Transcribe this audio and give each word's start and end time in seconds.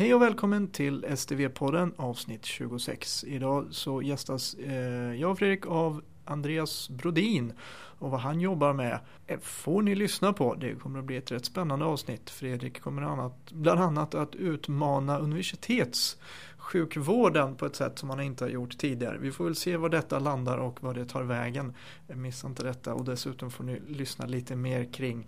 Hej 0.00 0.14
och 0.14 0.22
välkommen 0.22 0.68
till 0.68 1.04
STV-podden 1.04 1.92
avsnitt 1.96 2.44
26. 2.44 3.24
Idag 3.24 3.66
så 3.70 4.02
gästas 4.02 4.54
eh, 4.54 5.14
jag 5.14 5.30
och 5.30 5.38
Fredrik 5.38 5.66
av 5.66 6.02
Andreas 6.24 6.90
Brodin 6.90 7.52
och 7.98 8.10
vad 8.10 8.20
han 8.20 8.40
jobbar 8.40 8.72
med 8.72 8.98
eh, 9.26 9.38
får 9.40 9.82
ni 9.82 9.94
lyssna 9.94 10.32
på. 10.32 10.54
Det 10.54 10.74
kommer 10.74 10.98
att 10.98 11.04
bli 11.04 11.16
ett 11.16 11.32
rätt 11.32 11.44
spännande 11.44 11.84
avsnitt. 11.84 12.30
Fredrik 12.30 12.82
kommer 12.82 13.02
annat, 13.02 13.52
bland 13.52 13.80
annat 13.80 14.14
att 14.14 14.34
utmana 14.34 15.18
universitetssjukvården 15.18 17.56
på 17.56 17.66
ett 17.66 17.76
sätt 17.76 17.98
som 17.98 18.10
han 18.10 18.20
inte 18.20 18.44
har 18.44 18.50
gjort 18.50 18.78
tidigare. 18.78 19.18
Vi 19.18 19.32
får 19.32 19.44
väl 19.44 19.56
se 19.56 19.76
var 19.76 19.88
detta 19.88 20.18
landar 20.18 20.58
och 20.58 20.82
vad 20.82 20.94
det 20.94 21.04
tar 21.04 21.22
vägen. 21.22 21.74
Eh, 22.08 22.16
missa 22.16 22.46
inte 22.46 22.62
detta 22.62 22.94
och 22.94 23.04
dessutom 23.04 23.50
får 23.50 23.64
ni 23.64 23.80
lyssna 23.88 24.26
lite 24.26 24.56
mer 24.56 24.92
kring 24.92 25.26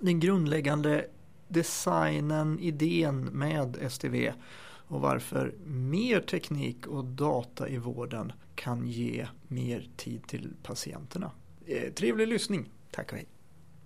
den 0.00 0.20
grundläggande 0.20 1.06
designen, 1.48 2.58
idén 2.60 3.24
med 3.24 3.76
STV 3.90 4.32
och 4.86 5.00
varför 5.00 5.54
mer 5.64 6.20
teknik 6.20 6.86
och 6.86 7.04
data 7.04 7.68
i 7.68 7.78
vården 7.78 8.32
kan 8.54 8.86
ge 8.86 9.26
mer 9.48 9.88
tid 9.96 10.26
till 10.26 10.52
patienterna. 10.62 11.30
Eh, 11.66 11.92
trevlig 11.92 12.28
lyssning. 12.28 12.70
Tack 12.90 13.12
och 13.12 13.18
hej. 13.18 13.28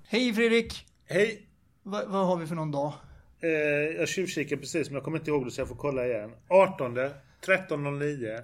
Hej 0.02 0.34
Fredrik! 0.34 0.86
Hej! 1.04 1.48
Va, 1.82 2.02
vad 2.06 2.26
har 2.26 2.36
vi 2.36 2.46
för 2.46 2.54
någon 2.54 2.70
dag? 2.70 2.92
Eh, 3.40 3.50
jag 3.98 4.08
tjuvkikar 4.08 4.56
precis 4.56 4.88
men 4.88 4.94
jag 4.94 5.04
kommer 5.04 5.18
inte 5.18 5.30
ihåg 5.30 5.44
det 5.44 5.50
så 5.50 5.60
jag 5.60 5.68
får 5.68 5.76
kolla 5.76 6.06
igen. 6.06 6.34
18 6.48 6.98
13.09 6.98 8.42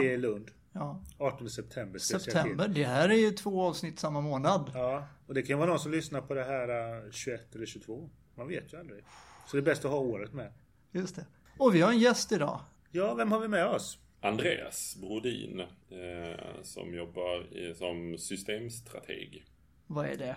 Vi 0.00 0.08
är 0.08 0.12
i 0.12 0.16
Lund. 0.16 0.50
Ja. 0.72 1.02
18 1.18 1.50
september 1.50 1.98
September, 1.98 2.68
det 2.68 2.84
här 2.84 3.08
är 3.08 3.14
ju 3.14 3.30
två 3.30 3.62
avsnitt 3.62 3.98
samma 3.98 4.20
månad. 4.20 4.70
Ja, 4.74 5.06
och 5.26 5.34
det 5.34 5.42
kan 5.42 5.58
vara 5.58 5.70
någon 5.70 5.78
som 5.78 5.92
lyssnar 5.92 6.20
på 6.20 6.34
det 6.34 6.44
här 6.44 7.10
21 7.10 7.40
eh, 7.40 7.56
eller 7.56 7.66
22. 7.66 8.10
Man 8.36 8.48
vet 8.48 8.72
ju 8.72 8.78
aldrig. 8.78 9.04
Så 9.46 9.56
det 9.56 9.60
är 9.60 9.64
bäst 9.64 9.84
att 9.84 9.90
ha 9.90 9.98
året 9.98 10.32
med. 10.32 10.52
Just 10.92 11.16
det. 11.16 11.26
Och 11.58 11.74
vi 11.74 11.80
har 11.80 11.90
en 11.90 11.98
gäst 11.98 12.32
idag. 12.32 12.60
Ja, 12.90 13.14
vem 13.14 13.32
har 13.32 13.40
vi 13.40 13.48
med 13.48 13.66
oss? 13.66 13.98
Andreas 14.20 14.96
Brodin 15.00 15.60
eh, 15.60 16.62
som 16.62 16.94
jobbar 16.94 17.56
i, 17.56 17.74
som 17.74 18.18
systemstrateg. 18.18 19.44
Vad 19.86 20.06
är 20.06 20.16
det? 20.16 20.36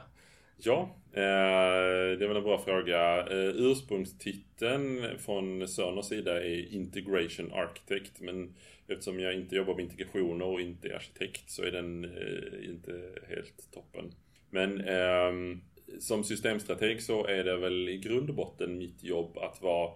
Ja, 0.58 0.96
eh, 1.12 2.18
det 2.18 2.24
är 2.24 2.28
väl 2.28 2.38
en 2.38 2.44
bra 2.44 2.58
fråga. 2.58 3.28
Eh, 3.28 3.50
ursprungstiteln 3.56 5.20
från 5.20 5.68
Sörners 5.68 6.06
sida 6.06 6.44
är 6.44 6.74
Integration 6.74 7.52
Architect 7.52 8.22
men 8.22 8.56
eftersom 8.88 9.20
jag 9.20 9.34
inte 9.34 9.56
jobbar 9.56 9.76
med 9.76 9.84
integrationer 9.84 10.46
och 10.46 10.62
inte 10.62 10.88
är 10.88 10.94
arkitekt 10.94 11.50
så 11.50 11.64
är 11.64 11.72
den 11.72 12.06
eh, 12.06 12.70
inte 12.70 13.12
helt 13.28 13.72
toppen. 13.72 14.12
Men 14.50 14.82
ehm, 14.82 15.62
som 16.00 16.24
systemstrateg 16.24 17.02
så 17.04 17.26
är 17.26 17.44
det 17.44 17.58
väl 17.58 17.90
i 17.90 17.98
grund 17.98 18.30
och 18.30 18.36
botten 18.36 18.78
mitt 18.78 19.04
jobb 19.04 19.38
att 19.38 19.62
vara 19.62 19.92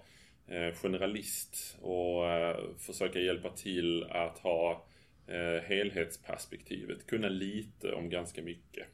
eh, 0.48 0.74
generalist 0.74 1.78
och 1.82 2.30
eh, 2.30 2.58
försöka 2.78 3.20
hjälpa 3.20 3.50
till 3.50 4.04
att 4.04 4.40
ha 4.40 4.86
eh, 5.28 5.64
helhetsperspektivet, 5.64 7.08
kunna 7.08 7.30
lite 7.30 7.92
om 7.92 8.10
ganska 8.10 8.42
mycket. 8.42 8.88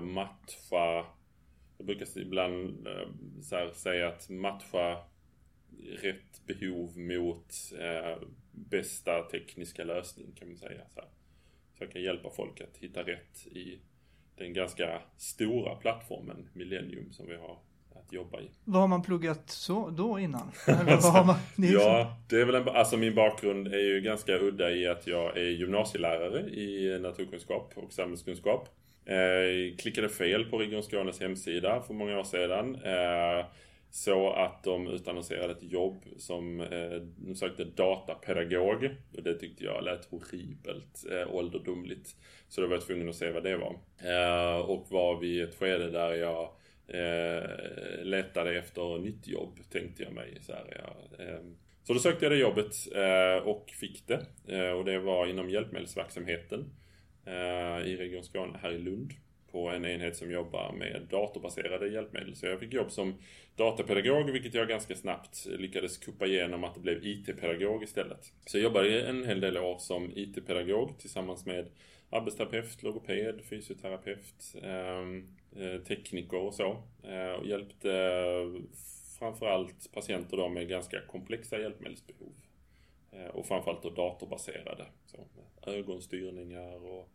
Matcha, 0.00 1.06
jag 1.78 1.86
brukar 1.86 2.18
ibland 2.18 2.88
säga 3.74 4.08
att 4.08 4.30
matcha 4.30 5.04
rätt 6.02 6.46
behov 6.46 6.98
mot 6.98 7.54
bästa 8.50 9.22
tekniska 9.22 9.84
lösning 9.84 10.32
kan 10.38 10.48
man 10.48 10.56
säga. 10.56 10.80
Så 10.94 11.00
här. 11.00 11.08
Försöka 11.72 11.98
hjälpa 11.98 12.30
folk 12.30 12.60
att 12.60 12.76
hitta 12.76 13.02
rätt 13.02 13.46
i 13.46 13.80
den 14.36 14.52
ganska 14.52 15.00
stora 15.16 15.74
plattformen 15.74 16.48
Millennium 16.52 17.12
som 17.12 17.26
vi 17.26 17.36
har 17.36 17.58
att 17.94 18.12
jobba 18.12 18.40
i. 18.40 18.50
Vad 18.64 18.80
har 18.80 18.88
man 18.88 19.02
pluggat 19.02 19.50
så 19.50 19.90
då 19.90 20.18
innan? 20.18 20.52
alltså, 20.66 21.12
man, 21.12 21.36
det 21.56 21.66
ja, 21.66 22.16
det 22.28 22.40
är 22.40 22.44
väl 22.44 22.54
en, 22.54 22.68
alltså 22.68 22.96
min 22.96 23.14
bakgrund 23.14 23.68
är 23.68 23.78
ju 23.78 24.00
ganska 24.00 24.38
udda 24.38 24.70
i 24.70 24.86
att 24.88 25.06
jag 25.06 25.36
är 25.36 25.50
gymnasielärare 25.50 26.40
i 26.40 26.98
naturkunskap 27.00 27.72
och 27.74 27.92
samhällskunskap. 27.92 28.68
Eh, 29.04 29.76
klickade 29.78 30.08
fel 30.08 30.44
på 30.44 30.58
Region 30.58 30.82
Skånes 30.82 31.20
hemsida 31.20 31.82
för 31.86 31.94
många 31.94 32.18
år 32.18 32.24
sedan. 32.24 32.74
Eh, 32.74 33.46
så 33.92 34.32
att 34.32 34.64
de 34.64 34.88
utannonserade 34.88 35.52
ett 35.52 35.72
jobb 35.72 36.04
som 36.16 36.60
eh, 36.60 37.02
de 37.16 37.34
sökte 37.34 37.64
datapedagog. 37.64 38.90
Och 39.16 39.22
det 39.22 39.34
tyckte 39.34 39.64
jag 39.64 39.84
lät 39.84 40.04
horribelt 40.04 41.04
eh, 41.10 41.34
ålderdomligt. 41.34 42.16
Så 42.48 42.60
då 42.60 42.66
var 42.66 42.74
jag 42.74 42.86
tvungen 42.86 43.08
att 43.08 43.16
se 43.16 43.30
vad 43.30 43.42
det 43.42 43.56
var. 43.56 43.78
Eh, 43.98 44.60
och 44.60 44.86
var 44.90 45.20
vid 45.20 45.42
ett 45.42 45.54
skede 45.54 45.90
där 45.90 46.14
jag 46.14 46.42
eh, 46.86 48.04
letade 48.04 48.58
efter 48.58 48.98
nytt 48.98 49.26
jobb, 49.28 49.58
tänkte 49.70 50.02
jag 50.02 50.12
mig. 50.12 50.38
Så, 50.40 50.52
här, 50.52 50.82
ja, 50.84 51.24
eh, 51.24 51.40
så 51.82 51.92
då 51.92 51.98
sökte 51.98 52.24
jag 52.24 52.32
det 52.32 52.38
jobbet 52.38 52.74
eh, 52.94 53.48
och 53.48 53.70
fick 53.70 54.06
det. 54.06 54.26
Eh, 54.48 54.70
och 54.70 54.84
det 54.84 54.98
var 54.98 55.26
inom 55.26 55.50
hjälpmedelsverksamheten 55.50 56.70
eh, 57.26 57.86
i 57.86 57.96
Region 57.96 58.24
Skåne 58.24 58.58
här 58.62 58.72
i 58.72 58.78
Lund 58.78 59.12
på 59.52 59.68
en 59.68 59.84
enhet 59.84 60.16
som 60.16 60.30
jobbar 60.30 60.72
med 60.72 61.06
datorbaserade 61.10 61.88
hjälpmedel. 61.88 62.36
Så 62.36 62.46
jag 62.46 62.60
fick 62.60 62.72
jobb 62.72 62.90
som 62.90 63.14
datapedagog, 63.56 64.30
vilket 64.30 64.54
jag 64.54 64.68
ganska 64.68 64.94
snabbt 64.94 65.46
lyckades 65.46 65.98
kuppa 65.98 66.26
igenom 66.26 66.64
att 66.64 66.74
det 66.74 66.80
blev 66.80 67.06
IT-pedagog 67.06 67.82
istället. 67.82 68.32
Så 68.46 68.58
jag 68.58 68.64
jobbade 68.64 69.02
en 69.02 69.24
hel 69.24 69.40
del 69.40 69.56
år 69.56 69.78
som 69.78 70.12
IT-pedagog 70.16 70.98
tillsammans 70.98 71.46
med 71.46 71.66
arbetsterapeut, 72.10 72.82
logoped, 72.82 73.40
fysioterapeut, 73.44 74.54
ehm, 74.62 75.28
eh, 75.56 75.80
tekniker 75.80 76.38
och 76.38 76.54
så. 76.54 76.82
Eh, 77.02 77.32
och 77.32 77.46
hjälpte 77.46 77.92
eh, 77.92 78.62
framförallt 79.18 79.92
patienter 79.92 80.36
då 80.36 80.48
med 80.48 80.68
ganska 80.68 81.00
komplexa 81.00 81.58
hjälpmedelsbehov. 81.58 82.34
Eh, 83.12 83.26
och 83.26 83.46
framförallt 83.46 83.82
då 83.82 83.90
datorbaserade. 83.90 84.86
Så, 85.06 85.18
ögonstyrningar 85.66 86.84
och 86.86 87.08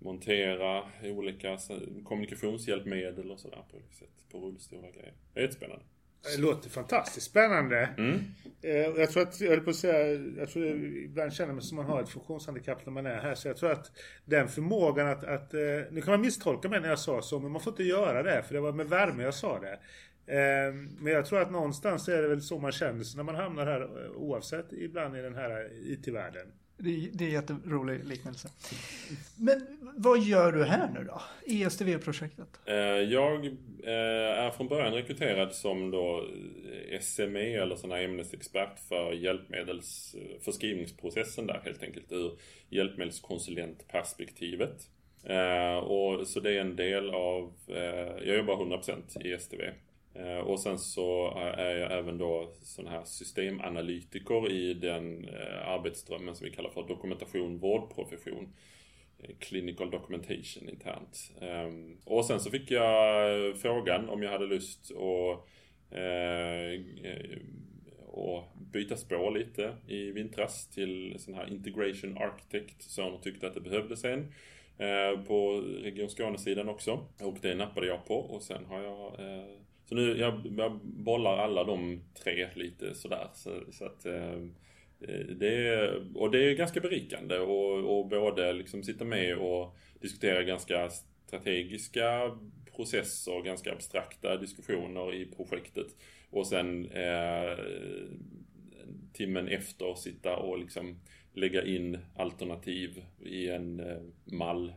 montera 0.00 0.82
olika 1.02 1.58
kommunikationshjälpmedel 2.04 3.30
och 3.30 3.40
sådär 3.40 3.64
på 3.70 3.76
olika 3.76 3.94
sätt. 3.94 4.08
På 4.32 4.38
rullstolar 4.38 4.88
och 4.88 4.94
grejer. 4.94 5.14
Det 5.34 5.40
är 5.40 5.44
jättespännande. 5.44 5.84
Det 6.22 6.40
låter 6.40 6.70
fantastiskt 6.70 7.26
spännande. 7.26 7.88
Mm. 7.98 8.20
Eh, 8.62 9.00
jag 9.00 9.10
tror 9.10 9.22
att, 9.22 9.40
jag 9.40 9.50
höll 9.50 9.60
på 9.60 9.70
att 9.70 9.76
säga, 9.76 10.20
jag 10.38 10.48
tror 10.48 10.66
ibland 10.66 11.32
känner 11.32 11.52
mig 11.52 11.62
som 11.62 11.76
man 11.76 11.86
har 11.86 12.02
ett 12.02 12.08
funktionshandikapp 12.08 12.86
när 12.86 12.92
man 12.92 13.06
är 13.06 13.18
här. 13.18 13.34
Så 13.34 13.48
jag 13.48 13.56
tror 13.56 13.72
att 13.72 13.92
den 14.24 14.48
förmågan 14.48 15.08
att, 15.08 15.24
att 15.24 15.54
eh, 15.54 15.60
nu 15.90 16.00
kan 16.00 16.12
man 16.12 16.20
misstolka 16.20 16.68
mig 16.68 16.80
när 16.80 16.88
jag 16.88 16.98
sa 16.98 17.22
så, 17.22 17.40
men 17.40 17.52
man 17.52 17.60
får 17.60 17.72
inte 17.72 17.82
göra 17.82 18.22
det. 18.22 18.42
För 18.42 18.54
det 18.54 18.60
var 18.60 18.72
med 18.72 18.88
värme 18.88 19.22
jag 19.22 19.34
sa 19.34 19.60
det. 19.60 19.78
Eh, 20.26 20.74
men 20.98 21.12
jag 21.12 21.26
tror 21.26 21.40
att 21.40 21.50
någonstans 21.50 22.08
är 22.08 22.22
det 22.22 22.28
väl 22.28 22.42
så 22.42 22.58
man 22.58 22.72
känner 22.72 23.04
sig 23.04 23.16
när 23.16 23.24
man 23.24 23.34
hamnar 23.34 23.66
här 23.66 24.10
oavsett 24.16 24.72
ibland 24.72 25.16
i 25.16 25.22
den 25.22 25.34
här 25.34 25.70
IT-världen. 25.72 26.46
Det, 26.82 27.10
det 27.12 27.24
är 27.24 27.28
jätterolig 27.28 28.04
liknelse. 28.04 28.48
Men 29.36 29.78
vad 29.96 30.18
gör 30.18 30.52
du 30.52 30.64
här 30.64 30.90
nu 30.94 31.04
då? 31.04 31.22
ESTV-projektet? 31.46 32.60
Eh, 32.64 32.74
jag 32.84 33.46
eh, 33.46 33.52
är 34.44 34.50
från 34.50 34.68
början 34.68 34.92
rekryterad 34.92 35.54
som 35.54 35.90
då 35.90 36.24
eh, 36.90 37.00
SME 37.00 37.62
eller 37.62 37.76
sån 37.76 37.90
här 37.90 38.02
ämnesexpert 38.02 38.78
för 38.88 39.12
hjälpmedelsförskrivningsprocessen 39.12 41.46
där 41.46 41.60
helt 41.64 41.82
enkelt 41.82 42.12
ur 42.12 42.32
hjälpmedelskonsulentperspektivet. 42.68 44.88
Och 45.82 46.26
så 46.26 46.40
det 46.40 46.56
är 46.56 46.60
en 46.60 46.76
del 46.76 47.10
av, 47.10 47.52
jag 48.24 48.36
jobbar 48.36 48.56
100% 48.56 49.26
i 49.26 49.38
STV 49.38 49.62
Eh, 50.14 50.38
och 50.38 50.60
sen 50.60 50.78
så 50.78 51.26
eh, 51.36 51.58
är 51.58 51.76
jag 51.76 51.92
även 51.92 52.18
då 52.18 52.52
sån 52.62 52.86
här 52.86 53.04
systemanalytiker 53.04 54.50
i 54.50 54.74
den 54.74 55.28
eh, 55.28 55.68
arbetsströmmen 55.68 56.34
som 56.34 56.44
vi 56.44 56.50
kallar 56.50 56.70
för 56.70 56.88
dokumentation 56.88 57.58
vårdprofession. 57.58 58.52
Clinical 59.38 59.90
documentation 59.90 60.68
internt. 60.68 61.32
Ehm, 61.40 61.98
och 62.04 62.24
sen 62.24 62.40
så 62.40 62.50
fick 62.50 62.70
jag 62.70 63.56
frågan 63.58 64.08
om 64.08 64.22
jag 64.22 64.30
hade 64.30 64.46
lust 64.46 64.90
att 64.90 65.46
och 68.06 68.44
byta 68.72 68.96
spår 68.96 69.30
lite 69.30 69.76
i 69.86 70.10
vintras 70.10 70.70
till 70.70 71.16
sån 71.18 71.34
här 71.34 71.52
integration 71.52 72.18
architect. 72.18 72.82
som 72.82 73.20
tyckte 73.20 73.46
att 73.46 73.54
det 73.54 73.60
behövdes 73.60 74.04
en 74.04 74.32
på 75.26 75.60
Region 75.82 76.10
Skåne-sidan 76.10 76.68
också. 76.68 77.04
Och 77.20 77.36
det 77.40 77.54
nappade 77.54 77.86
jag 77.86 78.06
på 78.06 78.14
och 78.14 78.42
sen 78.42 78.64
har 78.64 78.82
jag 78.82 79.16
så 79.90 79.96
nu, 79.96 80.18
jag, 80.18 80.54
jag 80.58 80.80
bollar 80.82 81.38
alla 81.38 81.64
de 81.64 82.00
tre 82.14 82.48
lite 82.54 82.94
sådär. 82.94 83.28
Så, 83.34 83.50
så 83.72 83.84
att, 83.84 84.06
eh, 84.06 84.34
eh, 85.00 85.26
det 85.36 85.68
är, 85.68 86.06
och 86.14 86.30
det 86.30 86.50
är 86.50 86.54
ganska 86.54 86.80
berikande 86.80 87.38
och, 87.38 87.98
och 87.98 88.08
både 88.08 88.52
liksom 88.52 88.82
sitta 88.82 89.04
med 89.04 89.38
och 89.38 89.76
diskutera 90.00 90.42
ganska 90.42 90.90
strategiska 91.26 92.38
processer, 92.76 93.42
ganska 93.42 93.72
abstrakta 93.72 94.36
diskussioner 94.36 95.14
i 95.14 95.26
projektet. 95.26 95.86
Och 96.30 96.46
sen 96.46 96.90
eh, 96.90 97.58
timmen 99.12 99.48
efter 99.48 99.94
sitta 99.94 100.36
och 100.36 100.58
liksom 100.58 101.00
lägga 101.32 101.64
in 101.64 101.98
alternativ 102.16 103.04
i 103.20 103.48
en 103.48 103.80
eh, 103.80 104.00
mall 104.24 104.72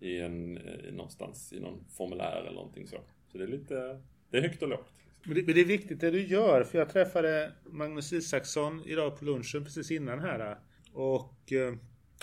i 0.00 0.18
en, 0.18 0.56
eh, 0.56 0.92
någonstans 0.92 1.52
i 1.52 1.60
någon 1.60 1.84
formulär 1.88 2.40
eller 2.40 2.52
någonting 2.52 2.86
så. 2.86 2.96
Så 3.32 3.38
det 3.38 3.44
är 3.44 3.48
lite 3.48 4.00
det 4.30 4.38
är 4.38 4.42
högt 4.42 4.62
och 4.62 4.68
lågt. 4.68 4.88
Men 5.24 5.34
det, 5.34 5.42
men 5.42 5.54
det, 5.54 5.60
är 5.60 5.64
viktigt 5.64 6.00
det 6.00 6.10
du 6.10 6.26
gör, 6.26 6.64
för 6.64 6.78
jag 6.78 6.88
träffade 6.90 7.52
Magnus 7.64 8.12
Isaksson 8.12 8.82
idag 8.86 9.18
på 9.18 9.24
lunchen 9.24 9.64
precis 9.64 9.90
innan 9.90 10.20
här. 10.20 10.58
Och 10.92 11.52
eh, 11.52 11.74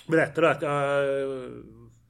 berättade 0.07 0.49
att 0.49 0.61
jag 0.61 1.05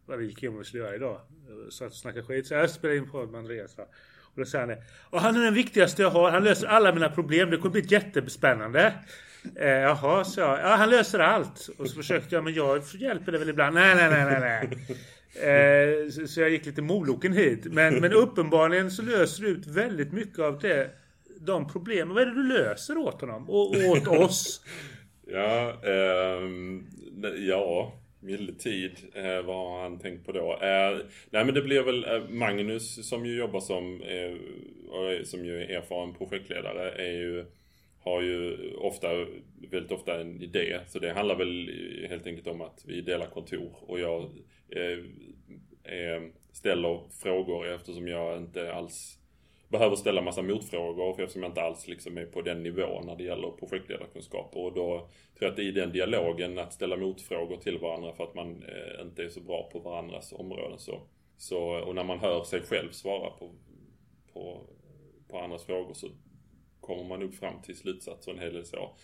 vad 0.05 0.19
vi 0.19 0.25
gick 0.25 0.43
igenom 0.43 0.59
och 0.59 0.65
skulle 0.65 0.83
göra 0.83 0.95
idag. 0.95 1.21
Så 1.69 1.85
att 1.85 1.93
snacka 1.93 2.23
skit. 2.23 2.47
Så 2.47 2.53
jag 2.53 2.69
spelade 2.69 2.97
in 2.97 3.09
på 3.09 3.25
med 3.25 3.39
Andreas. 3.39 3.77
Va? 3.77 3.83
Och 4.21 4.39
då 4.39 4.45
säger 4.45 4.67
han 4.67 4.77
och 5.01 5.21
han 5.21 5.35
är 5.35 5.41
den 5.41 5.53
viktigaste 5.53 6.01
jag 6.01 6.09
har. 6.09 6.31
Han 6.31 6.43
löser 6.43 6.67
alla 6.67 6.93
mina 6.93 7.09
problem. 7.09 7.49
Det 7.49 7.57
kommer 7.57 7.71
bli 7.71 7.85
jättespännande. 7.87 8.93
Eh, 9.55 9.67
jaha, 9.67 10.23
så 10.23 10.39
jag. 10.39 10.59
Ja, 10.59 10.75
han 10.75 10.89
löser 10.89 11.19
allt. 11.19 11.69
Och 11.77 11.89
så 11.89 11.95
försökte 11.95 12.35
jag, 12.35 12.43
men 12.43 12.53
jag 12.53 12.83
hjälper 12.93 13.31
det 13.31 13.37
väl 13.37 13.49
ibland. 13.49 13.75
Nej, 13.75 13.95
nej, 13.95 14.09
nej, 14.09 14.25
nej, 14.25 14.39
nej. 14.39 14.97
Eh, 15.35 16.09
så, 16.09 16.27
så, 16.27 16.41
jag 16.41 16.49
gick 16.49 16.65
lite 16.65 16.81
moloken 16.81 17.33
hit. 17.33 17.65
Men, 17.65 17.95
men 17.95 18.13
uppenbarligen 18.13 18.91
så 18.91 19.01
löser 19.01 19.43
du 19.43 19.49
ut 19.49 19.67
väldigt 19.67 20.11
mycket 20.11 20.39
av 20.39 20.59
det. 20.59 20.89
De 21.39 21.67
problemen. 21.67 22.13
Vad 22.15 22.23
är 22.23 22.25
det 22.25 22.35
du 22.35 22.47
löser 22.47 22.97
åt 22.97 23.21
honom? 23.21 23.49
Och, 23.49 23.75
och 23.75 23.91
åt 23.91 24.07
oss? 24.07 24.61
ja, 25.27 25.73
eh, 25.83 26.39
ja 27.37 27.93
Medeltid, 28.25 28.91
eh, 29.13 29.41
vad 29.41 29.55
har 29.55 29.81
han 29.81 29.99
tänkt 29.99 30.25
på 30.25 30.31
då? 30.31 30.51
Eh, 30.61 30.97
nej 31.29 31.45
men 31.45 31.53
det 31.53 31.61
blir 31.61 31.83
väl 31.83 32.03
eh, 32.03 32.29
Magnus 32.29 33.09
som 33.09 33.25
ju 33.25 33.37
jobbar 33.37 33.59
som, 33.59 34.01
eh, 34.01 35.23
som 35.23 35.45
ju 35.45 35.63
är 35.63 35.77
erfaren 35.77 36.13
projektledare, 36.13 36.91
är 36.91 37.11
ju, 37.11 37.45
har 38.05 38.21
ju 38.21 38.71
ofta, 38.75 39.07
väldigt 39.71 39.91
ofta 39.91 40.21
en 40.21 40.41
idé. 40.41 40.79
Så 40.87 40.99
det 40.99 41.13
handlar 41.13 41.35
väl 41.35 41.69
helt 42.09 42.27
enkelt 42.27 42.47
om 42.47 42.61
att 42.61 42.83
vi 42.85 43.01
delar 43.01 43.25
kontor 43.25 43.75
och 43.81 43.99
jag 43.99 44.21
eh, 44.69 44.99
eh, 45.93 46.21
ställer 46.51 46.99
frågor 47.21 47.67
eftersom 47.67 48.07
jag 48.07 48.37
inte 48.37 48.73
alls 48.73 49.19
behöver 49.69 49.95
ställa 49.95 50.21
massa 50.21 50.41
motfrågor 50.41 51.13
för 51.13 51.23
eftersom 51.23 51.43
jag 51.43 51.49
inte 51.49 51.61
alls 51.61 51.87
liksom 51.87 52.17
är 52.17 52.25
på 52.25 52.41
den 52.41 52.63
nivån 52.63 53.05
när 53.05 53.15
det 53.15 53.23
gäller 53.23 53.51
projektledarkunskaper. 53.51 54.59
Och 54.59 54.73
då 54.73 54.97
tror 55.37 55.49
jag 55.49 55.51
att 55.51 55.59
i 55.59 55.71
den 55.71 55.91
dialogen 55.91 56.59
att 56.59 56.73
ställa 56.73 56.97
motfrågor 56.97 57.57
till 57.57 57.77
varandra 57.77 58.13
för 58.13 58.23
att 58.23 58.35
man 58.35 58.63
eh, 58.63 59.01
inte 59.01 59.23
är 59.23 59.29
så 59.29 59.41
bra 59.41 59.69
på 59.71 59.79
varandras 59.79 60.33
områden 60.33 60.79
så, 60.79 61.01
så 61.37 61.59
och 61.59 61.95
när 61.95 62.03
man 62.03 62.19
hör 62.19 62.43
sig 62.43 62.61
själv 62.61 62.91
svara 62.91 63.29
på, 63.29 63.51
på, 64.33 64.61
på 65.27 65.39
andras 65.39 65.65
frågor 65.65 65.93
så 65.93 66.07
kommer 66.85 67.03
man 67.03 67.23
upp 67.23 67.35
fram 67.35 67.61
till 67.61 67.77
slutsatser 67.77 68.31
en 68.31 68.39
hel 68.39 68.53
del 68.53 68.65
så. 68.65 68.95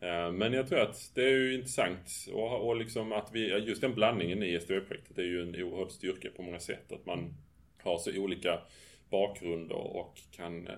Eh, 0.00 0.32
men 0.32 0.52
jag 0.52 0.68
tror 0.68 0.80
att 0.80 1.10
det 1.14 1.22
är 1.22 1.36
ju 1.36 1.54
intressant 1.54 2.10
och, 2.32 2.68
och 2.68 2.76
liksom 2.76 3.12
att 3.12 3.30
vi, 3.32 3.58
just 3.58 3.80
den 3.80 3.94
blandningen 3.94 4.42
i 4.42 4.60
SDV-projektet 4.60 5.18
är 5.18 5.22
ju 5.22 5.42
en 5.42 5.62
oerhörd 5.62 5.90
styrka 5.90 6.28
på 6.36 6.42
många 6.42 6.60
sätt. 6.60 6.92
Att 6.92 7.06
man 7.06 7.34
har 7.82 7.98
så 7.98 8.18
olika 8.18 8.60
bakgrunder 9.10 9.76
och 9.76 10.20
kan 10.30 10.66
eh, 10.66 10.74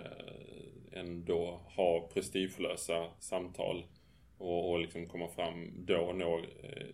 ändå 0.92 1.60
ha 1.76 2.10
prestigelösa 2.12 3.06
samtal 3.18 3.86
och, 4.38 4.70
och 4.70 4.80
liksom 4.80 5.08
komma 5.08 5.28
fram 5.28 5.84
då 5.86 5.96
och 5.96 6.16
nå 6.16 6.38
eh, 6.38 6.86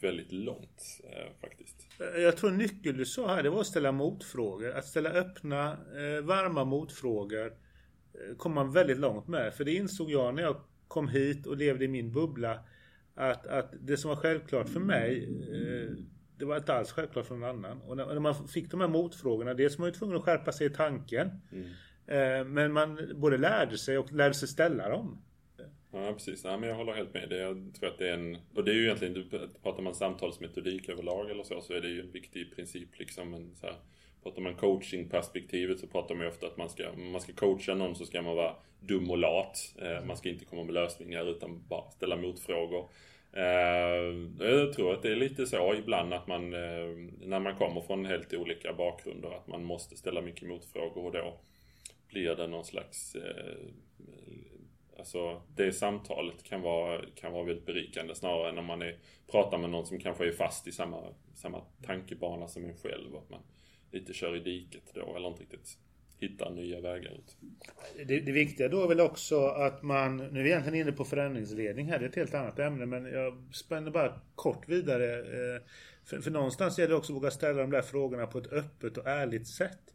väldigt 0.00 0.32
långt 0.32 1.00
faktiskt. 1.40 1.86
Jag 2.16 2.36
tror 2.36 2.50
nyckeln 2.50 2.98
du 2.98 3.06
sa 3.06 3.34
här, 3.34 3.42
det 3.42 3.50
var 3.50 3.60
att 3.60 3.66
ställa 3.66 3.92
motfrågor. 3.92 4.70
Att 4.70 4.84
ställa 4.84 5.10
öppna, 5.10 5.76
varma 6.22 6.64
motfrågor 6.64 7.52
kom 8.36 8.54
man 8.54 8.72
väldigt 8.72 8.98
långt 8.98 9.28
med. 9.28 9.54
För 9.54 9.64
det 9.64 9.74
insåg 9.74 10.10
jag 10.10 10.34
när 10.34 10.42
jag 10.42 10.56
kom 10.88 11.08
hit 11.08 11.46
och 11.46 11.56
levde 11.56 11.84
i 11.84 11.88
min 11.88 12.12
bubbla. 12.12 12.58
Att, 13.14 13.46
att 13.46 13.74
det 13.80 13.96
som 13.96 14.08
var 14.08 14.16
självklart 14.16 14.68
för 14.68 14.80
mig 14.80 15.28
det 16.40 16.46
var 16.46 16.56
inte 16.56 16.74
alls 16.74 16.92
självklart 16.92 17.26
för 17.26 17.34
någon 17.34 17.48
annan. 17.48 17.82
Och 17.82 17.96
när, 17.96 18.20
man 18.20 18.48
fick 18.48 18.70
de 18.70 18.80
här 18.80 18.88
motfrågorna, 18.88 19.54
dels 19.54 19.78
var 19.78 19.82
man 19.82 19.88
ju 19.88 19.98
tvungen 19.98 20.16
att 20.16 20.22
skärpa 20.22 20.52
sig 20.52 20.66
i 20.66 20.70
tanken. 20.70 21.30
Mm. 21.52 21.66
Eh, 22.06 22.44
men 22.44 22.72
man 22.72 23.12
både 23.14 23.36
lärde 23.36 23.78
sig 23.78 23.98
och 23.98 24.12
lärde 24.12 24.34
sig 24.34 24.48
ställa 24.48 24.88
dem. 24.88 25.22
Ja 25.92 26.12
precis, 26.12 26.44
ja, 26.44 26.56
men 26.56 26.68
jag 26.68 26.76
håller 26.76 26.92
helt 26.92 27.14
med. 27.14 27.28
Det, 27.28 27.36
jag 27.36 27.74
tror 27.78 27.88
att 27.88 27.98
det 27.98 28.08
är 28.08 28.14
en, 28.14 28.38
och 28.54 28.64
det 28.64 28.70
är 28.70 28.74
ju 28.74 28.84
egentligen, 28.84 29.30
pratar 29.62 29.82
man 29.82 29.94
samtalsmetodik 29.94 30.88
överlag 30.88 31.30
eller 31.30 31.42
så, 31.42 31.60
så 31.60 31.72
är 31.72 31.80
det 31.80 31.88
ju 31.88 32.00
en 32.00 32.10
viktig 32.10 32.54
princip 32.56 32.98
liksom. 32.98 33.34
En, 33.34 33.56
så 33.56 33.66
här, 33.66 33.76
pratar 34.22 34.42
man 34.42 34.54
coachingperspektivet 34.54 35.80
så 35.80 35.86
pratar 35.86 36.14
man 36.14 36.24
ju 36.24 36.30
ofta 36.30 36.46
att 36.46 36.56
man 36.56 36.70
ska, 36.70 36.92
man 36.92 37.20
ska 37.20 37.32
coacha 37.32 37.74
någon 37.74 37.94
så 37.94 38.06
ska 38.06 38.22
man 38.22 38.36
vara 38.36 38.54
dum 38.80 39.10
och 39.10 39.18
lat. 39.18 39.74
Eh, 39.82 40.04
man 40.04 40.16
ska 40.16 40.28
inte 40.28 40.44
komma 40.44 40.64
med 40.64 40.74
lösningar 40.74 41.30
utan 41.30 41.62
bara 41.68 41.90
ställa 41.90 42.16
motfrågor. 42.16 42.88
Eh, 43.32 44.46
jag 44.48 44.72
tror 44.72 44.92
att 44.92 45.02
det 45.02 45.12
är 45.12 45.16
lite 45.16 45.46
så 45.46 45.74
ibland 45.74 46.14
att 46.14 46.26
man, 46.26 46.54
eh, 46.54 46.86
när 47.20 47.40
man 47.40 47.56
kommer 47.56 47.80
från 47.80 48.04
helt 48.04 48.34
olika 48.34 48.72
bakgrunder, 48.72 49.30
att 49.30 49.46
man 49.46 49.64
måste 49.64 49.96
ställa 49.96 50.20
mycket 50.20 50.48
motfrågor 50.48 51.04
och 51.04 51.12
då 51.12 51.40
blir 52.08 52.34
det 52.34 52.46
någon 52.46 52.64
slags 52.64 53.16
Alltså 55.00 55.42
det 55.56 55.72
samtalet 55.72 56.42
kan 56.42 56.62
vara, 56.62 57.00
kan 57.14 57.32
vara 57.32 57.44
väldigt 57.44 57.66
berikande 57.66 58.14
snarare 58.14 58.48
än 58.48 58.54
när 58.54 58.62
man 58.62 58.82
är, 58.82 58.96
pratar 59.30 59.58
med 59.58 59.70
någon 59.70 59.86
som 59.86 59.98
kanske 59.98 60.28
är 60.28 60.32
fast 60.32 60.66
i 60.66 60.72
samma, 60.72 60.98
samma 61.34 61.60
tankebana 61.82 62.48
som 62.48 62.64
en 62.64 62.76
själv. 62.76 63.16
Att 63.16 63.30
man 63.30 63.40
lite 63.90 64.12
kör 64.12 64.36
i 64.36 64.40
diket 64.40 64.82
då 64.94 65.16
eller 65.16 65.28
inte 65.28 65.42
riktigt 65.42 65.78
hitta 66.20 66.50
nya 66.50 66.80
vägar 66.80 67.12
ut. 67.12 67.36
Det, 68.06 68.20
det, 68.20 68.32
viktiga 68.32 68.68
då 68.68 68.84
är 68.84 68.88
väl 68.88 69.00
också 69.00 69.46
att 69.46 69.82
man, 69.82 70.16
nu 70.16 70.40
är 70.40 70.44
vi 70.44 70.50
egentligen 70.50 70.80
inne 70.80 70.92
på 70.92 71.04
förändringsledning 71.04 71.86
här, 71.86 71.98
det 71.98 72.04
är 72.04 72.08
ett 72.08 72.16
helt 72.16 72.34
annat 72.34 72.58
ämne, 72.58 72.86
men 72.86 73.04
jag 73.04 73.44
spänner 73.52 73.90
bara 73.90 74.20
kort 74.34 74.68
vidare. 74.68 75.18
Eh, 75.18 75.62
för, 76.04 76.20
för 76.20 76.30
någonstans 76.30 76.78
gäller 76.78 76.90
det 76.90 76.96
också 76.96 77.12
att 77.12 77.16
våga 77.16 77.30
ställa 77.30 77.60
de 77.60 77.70
där 77.70 77.82
frågorna 77.82 78.26
på 78.26 78.38
ett 78.38 78.52
öppet 78.52 78.96
och 78.96 79.06
ärligt 79.06 79.46
sätt. 79.46 79.94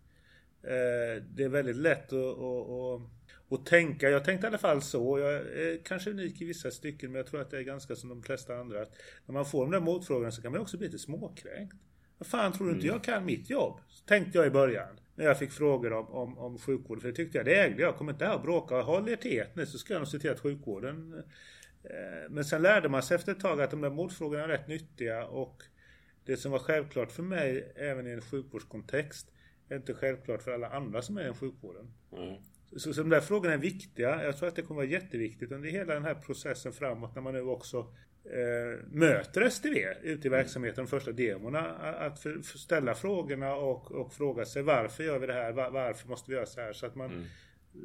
Eh, 0.63 1.24
det 1.36 1.44
är 1.44 1.50
väldigt 1.50 1.75
lätt 1.75 2.13
att, 2.13 2.38
att, 2.39 2.69
att, 2.69 3.01
att 3.50 3.65
tänka, 3.65 4.09
jag 4.09 4.25
tänkte 4.25 4.48
i 4.48 4.50
alla 4.50 4.57
fall 4.57 4.81
så, 4.81 5.19
jag 5.19 5.33
är 5.33 5.83
kanske 5.83 6.09
unik 6.09 6.41
i 6.41 6.45
vissa 6.45 6.71
stycken, 6.71 7.12
men 7.12 7.19
jag 7.19 7.27
tror 7.27 7.41
att 7.41 7.51
det 7.51 7.57
är 7.57 7.62
ganska 7.62 7.95
som 7.95 8.09
de 8.09 8.24
flesta 8.24 8.56
andra. 8.56 8.81
Att 8.81 8.95
när 9.25 9.33
man 9.33 9.45
får 9.45 9.62
de 9.62 9.71
där 9.71 9.80
motfrågorna 9.80 10.31
så 10.31 10.41
kan 10.41 10.51
man 10.51 10.62
också 10.62 10.77
bli 10.77 10.88
lite 10.88 11.00
småkränkt. 11.00 11.75
Vad 12.17 12.27
fan 12.27 12.53
tror 12.53 12.67
du 12.67 12.73
inte 12.73 12.88
mm. 12.88 12.94
jag 12.95 13.03
kan 13.03 13.25
mitt 13.25 13.50
jobb? 13.50 13.79
Tänkte 14.06 14.38
jag 14.38 14.47
i 14.47 14.50
början 14.50 15.00
när 15.15 15.25
jag 15.25 15.39
fick 15.39 15.51
frågor 15.51 15.94
om, 15.94 16.07
om, 16.07 16.38
om 16.38 16.57
sjukvård. 16.57 17.01
För 17.01 17.07
det 17.07 17.15
tyckte 17.15 17.38
jag, 17.38 17.45
det 17.45 17.56
ägde 17.56 17.81
jag. 17.81 17.95
Kommer 17.95 18.12
inte 18.12 18.25
här 18.25 18.35
och 18.35 18.41
bråka. 18.41 18.81
Håll 18.81 19.09
er 19.09 19.15
till 19.15 19.44
nu 19.53 19.65
så 19.65 19.77
ska 19.77 19.94
jag 19.94 20.00
nog 20.00 20.07
se 20.07 20.19
till 20.19 20.31
att 20.31 20.39
sjukvården... 20.39 21.23
Eh, 21.83 22.29
men 22.29 22.45
sen 22.45 22.62
lärde 22.62 22.89
man 22.89 23.03
sig 23.03 23.15
efter 23.15 23.31
ett 23.31 23.39
tag 23.39 23.62
att 23.62 23.71
de 23.71 23.81
där 23.81 23.89
mordfrågorna 23.89 24.44
är 24.44 24.47
rätt 24.47 24.67
nyttiga 24.67 25.25
och 25.25 25.63
det 26.25 26.38
som 26.38 26.51
var 26.51 26.59
självklart 26.59 27.12
för 27.12 27.23
mig 27.23 27.73
även 27.75 28.07
i 28.07 28.12
en 28.12 28.21
sjukvårdskontext 28.21 29.31
är 29.69 29.75
inte 29.75 29.94
självklart 29.94 30.41
för 30.41 30.51
alla 30.51 30.69
andra 30.69 31.01
som 31.01 31.17
är 31.17 31.31
i 31.31 31.33
sjukvården. 31.33 31.94
Mm. 32.12 32.35
Så, 32.75 32.94
så 32.94 33.01
de 33.01 33.09
där 33.09 33.21
frågorna 33.21 33.53
är 33.53 33.57
viktiga. 33.57 34.23
Jag 34.23 34.38
tror 34.38 34.47
att 34.47 34.56
det 34.56 34.62
kommer 34.62 34.81
vara 34.81 34.91
jätteviktigt 34.91 35.51
under 35.51 35.69
hela 35.69 35.94
den 35.94 36.03
här 36.03 36.15
processen 36.15 36.73
framåt 36.73 37.15
när 37.15 37.21
man 37.21 37.33
nu 37.33 37.41
också 37.41 37.93
möter 38.91 39.50
STV 39.50 39.94
ute 40.03 40.27
i 40.27 40.29
verksamheten, 40.29 40.86
de 40.86 40.89
första 40.89 41.12
demorna, 41.12 41.60
att 41.75 42.20
för, 42.20 42.39
för 42.39 42.58
ställa 42.58 42.96
frågorna 42.96 43.55
och, 43.55 43.91
och, 43.91 44.13
fråga 44.13 44.46
sig 44.46 44.63
varför 44.63 45.03
gör 45.03 45.20
vi 45.20 45.27
det 45.27 45.34
här? 45.34 45.51
Var, 45.51 45.70
varför 45.70 46.10
måste 46.10 46.32
vi 46.32 46.36
göra 46.36 46.46
så 46.46 46.62
här? 46.62 46.74
Så 46.74 46.86
att 46.86 46.96
man 46.96 47.12
mm. 47.12 47.25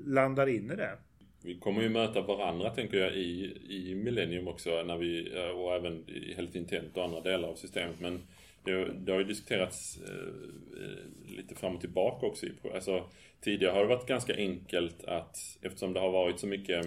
landar 0.07 0.47
in 0.47 0.71
i 0.71 0.77
det. 0.77 0.99
Vi 1.43 1.59
kommer 1.59 1.83
ju 1.83 1.89
möta 1.89 2.21
varandra 2.21 2.71
tänker 2.71 2.99
jag 2.99 3.15
i, 3.15 3.57
i 3.69 3.95
Millennium 3.95 4.49
också 4.49 4.83
när 4.83 4.97
vi, 4.97 5.37
eh, 5.37 5.49
och 5.49 5.75
även 5.75 6.11
i 6.11 6.35
Helt 6.37 6.55
Intent 6.55 6.97
och 6.97 7.05
andra 7.05 7.21
delar 7.21 7.49
av 7.49 7.55
systemet. 7.55 8.01
Men 8.01 8.23
det, 8.65 8.93
det 8.93 9.13
har 9.13 9.19
ju 9.19 9.25
diskuterats 9.25 9.99
eh, 10.03 11.37
lite 11.37 11.55
fram 11.55 11.75
och 11.75 11.81
tillbaka 11.81 12.27
också. 12.27 12.47
Alltså, 12.75 13.05
tidigare 13.41 13.73
har 13.73 13.81
det 13.81 13.89
varit 13.89 14.07
ganska 14.07 14.35
enkelt 14.37 15.05
att 15.05 15.37
eftersom 15.63 15.93
det 15.93 16.01
har 16.01 16.11
varit 16.11 16.41
så 16.41 16.47
mycket 16.47 16.87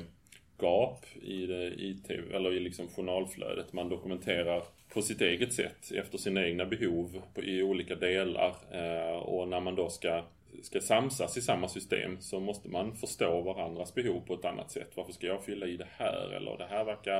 gap 0.60 1.06
i 1.22 1.46
det 1.46 1.74
IT, 1.78 2.10
eller 2.10 2.54
i 2.54 2.60
liksom 2.60 2.88
journalflödet. 2.88 3.74
Man 3.74 3.90
dokumenterar 3.90 4.64
på 4.94 5.02
sitt 5.02 5.22
eget 5.22 5.54
sätt 5.54 5.92
efter 5.92 6.18
sina 6.18 6.46
egna 6.46 6.66
behov 6.66 7.22
på, 7.34 7.44
i 7.44 7.64
olika 7.64 7.96
delar. 7.96 8.56
Eh, 8.72 9.16
och 9.16 9.48
när 9.48 9.60
man 9.60 9.76
då 9.76 9.90
ska, 9.90 10.24
ska 10.64 10.82
samsas 10.82 11.38
i 11.38 11.42
samma 11.42 11.68
system 11.68 12.22
så 12.22 12.40
måste 12.40 12.70
man 12.70 12.96
förstå 12.96 13.42
varandras 13.42 13.94
behov 13.94 14.22
på 14.22 14.34
ett 14.34 14.46
annat 14.46 14.72
sätt. 14.72 14.92
Varför 14.96 15.14
ska 15.14 15.28
jag 15.28 15.44
fylla 15.44 15.66
i 15.66 15.78
det 15.78 15.88
här? 15.98 16.34
Eller 16.34 16.58
det 16.58 16.68
här 16.70 16.86
verkar... 16.86 17.20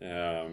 Eh, 0.00 0.50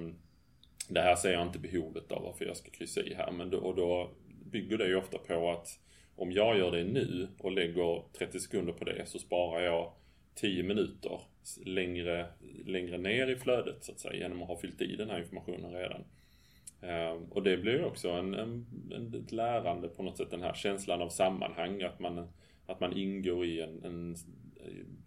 det 0.90 1.02
här 1.02 1.16
ser 1.16 1.32
jag 1.34 1.42
inte 1.42 1.60
behovet 1.60 2.12
av 2.12 2.24
varför 2.24 2.46
jag 2.46 2.58
ska 2.58 2.72
kryssa 2.72 3.02
i 3.02 3.14
här. 3.14 3.32
Men 3.32 3.50
då, 3.50 3.58
och 3.58 3.76
då 3.76 4.10
bygger 4.52 4.78
det 4.78 4.88
ju 4.88 4.96
ofta 4.96 5.18
på 5.18 5.52
att 5.52 5.80
om 6.16 6.32
jag 6.32 6.58
gör 6.58 6.72
det 6.72 6.84
nu 6.84 7.28
och 7.40 7.52
lägger 7.52 8.04
30 8.18 8.40
sekunder 8.40 8.74
på 8.74 8.84
det 8.84 9.06
så 9.06 9.20
sparar 9.20 9.62
jag 9.62 9.92
10 10.36 10.64
minuter 10.64 11.20
längre, 11.66 12.28
längre 12.66 12.98
ner 12.98 13.28
i 13.28 13.36
flödet 13.36 13.84
så 13.84 13.92
att 13.92 14.00
säga 14.00 14.16
genom 14.16 14.42
att 14.42 14.48
ha 14.48 14.58
fyllt 14.58 14.82
i 14.82 14.96
den 14.96 15.10
här 15.10 15.20
informationen 15.20 15.74
redan. 15.74 16.04
Ehm, 16.82 17.24
och 17.32 17.44
det 17.44 17.58
blir 17.58 17.74
ju 17.74 17.84
också 17.84 18.10
en, 18.10 18.34
en, 18.34 18.66
en, 18.92 19.14
ett 19.14 19.32
lärande 19.32 19.88
på 19.88 20.04
något 20.04 20.18
sätt, 20.18 20.32
den 20.32 20.42
här 20.42 20.54
känslan 20.54 21.02
av 21.02 21.10
sammanhang, 21.10 21.82
att 21.82 22.00
man, 22.00 22.28
att 22.66 22.80
man 22.80 22.98
ingår 22.98 23.46
i 23.46 23.62
en, 23.62 23.84
en 23.84 24.16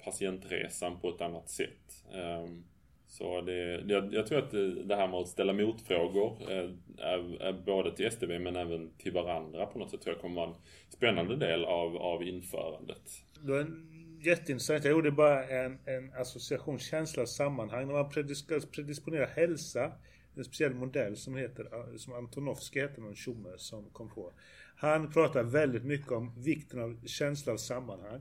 patientresan 0.05 1.01
på 1.01 1.09
ett 1.09 1.21
annat 1.21 1.51
sätt. 1.51 2.05
Ehm, 2.15 2.65
så 3.09 3.41
det, 3.41 3.85
jag, 3.87 4.15
jag 4.15 4.27
tror 4.27 4.39
att 4.39 4.51
det, 4.51 4.85
det, 4.85 4.97
här 4.97 5.09
med 5.09 5.21
att 5.21 5.29
ställa 5.29 5.53
motfrågor 5.53 6.37
eh, 6.51 6.71
är, 6.99 7.43
är, 7.43 7.53
både 7.53 7.97
till 7.97 8.07
STV 8.07 8.39
men 8.39 8.57
även 8.57 8.91
till 8.99 9.13
varandra 9.13 9.67
på 9.67 9.79
något 9.79 9.91
sätt 9.91 10.01
tror 10.01 10.15
jag 10.15 10.21
kommer 10.21 10.37
vara 10.37 10.49
en 10.49 10.57
spännande 10.89 11.37
del 11.37 11.65
av, 11.65 11.97
av 11.97 12.23
införandet. 12.23 13.03
Du 13.43 13.53
har 13.53 13.61
jätteintressant. 14.21 14.85
Jag 14.85 14.91
gjorde 14.91 15.11
bara 15.11 15.45
en, 15.45 15.79
en 15.85 16.13
association, 16.13 16.79
känsla, 16.79 17.27
sammanhang. 17.27 17.87
När 17.87 17.95
man 17.95 18.11
predisponerar 18.73 19.27
hälsa, 19.27 19.93
en 20.35 20.45
speciell 20.45 20.75
modell 20.75 21.17
som 21.17 21.37
heter, 21.37 21.97
som 21.97 22.15
Antonovsky 22.15 22.81
heter 22.81 23.03
någon 23.03 23.15
tjomme 23.15 23.49
som 23.57 23.91
kom 23.91 24.11
på. 24.11 24.33
Han 24.77 25.13
pratar 25.13 25.43
väldigt 25.43 25.85
mycket 25.85 26.13
om 26.13 26.43
vikten 26.43 26.81
av 26.81 27.07
känsla 27.07 27.53
av 27.53 27.57
sammanhang. 27.57 28.21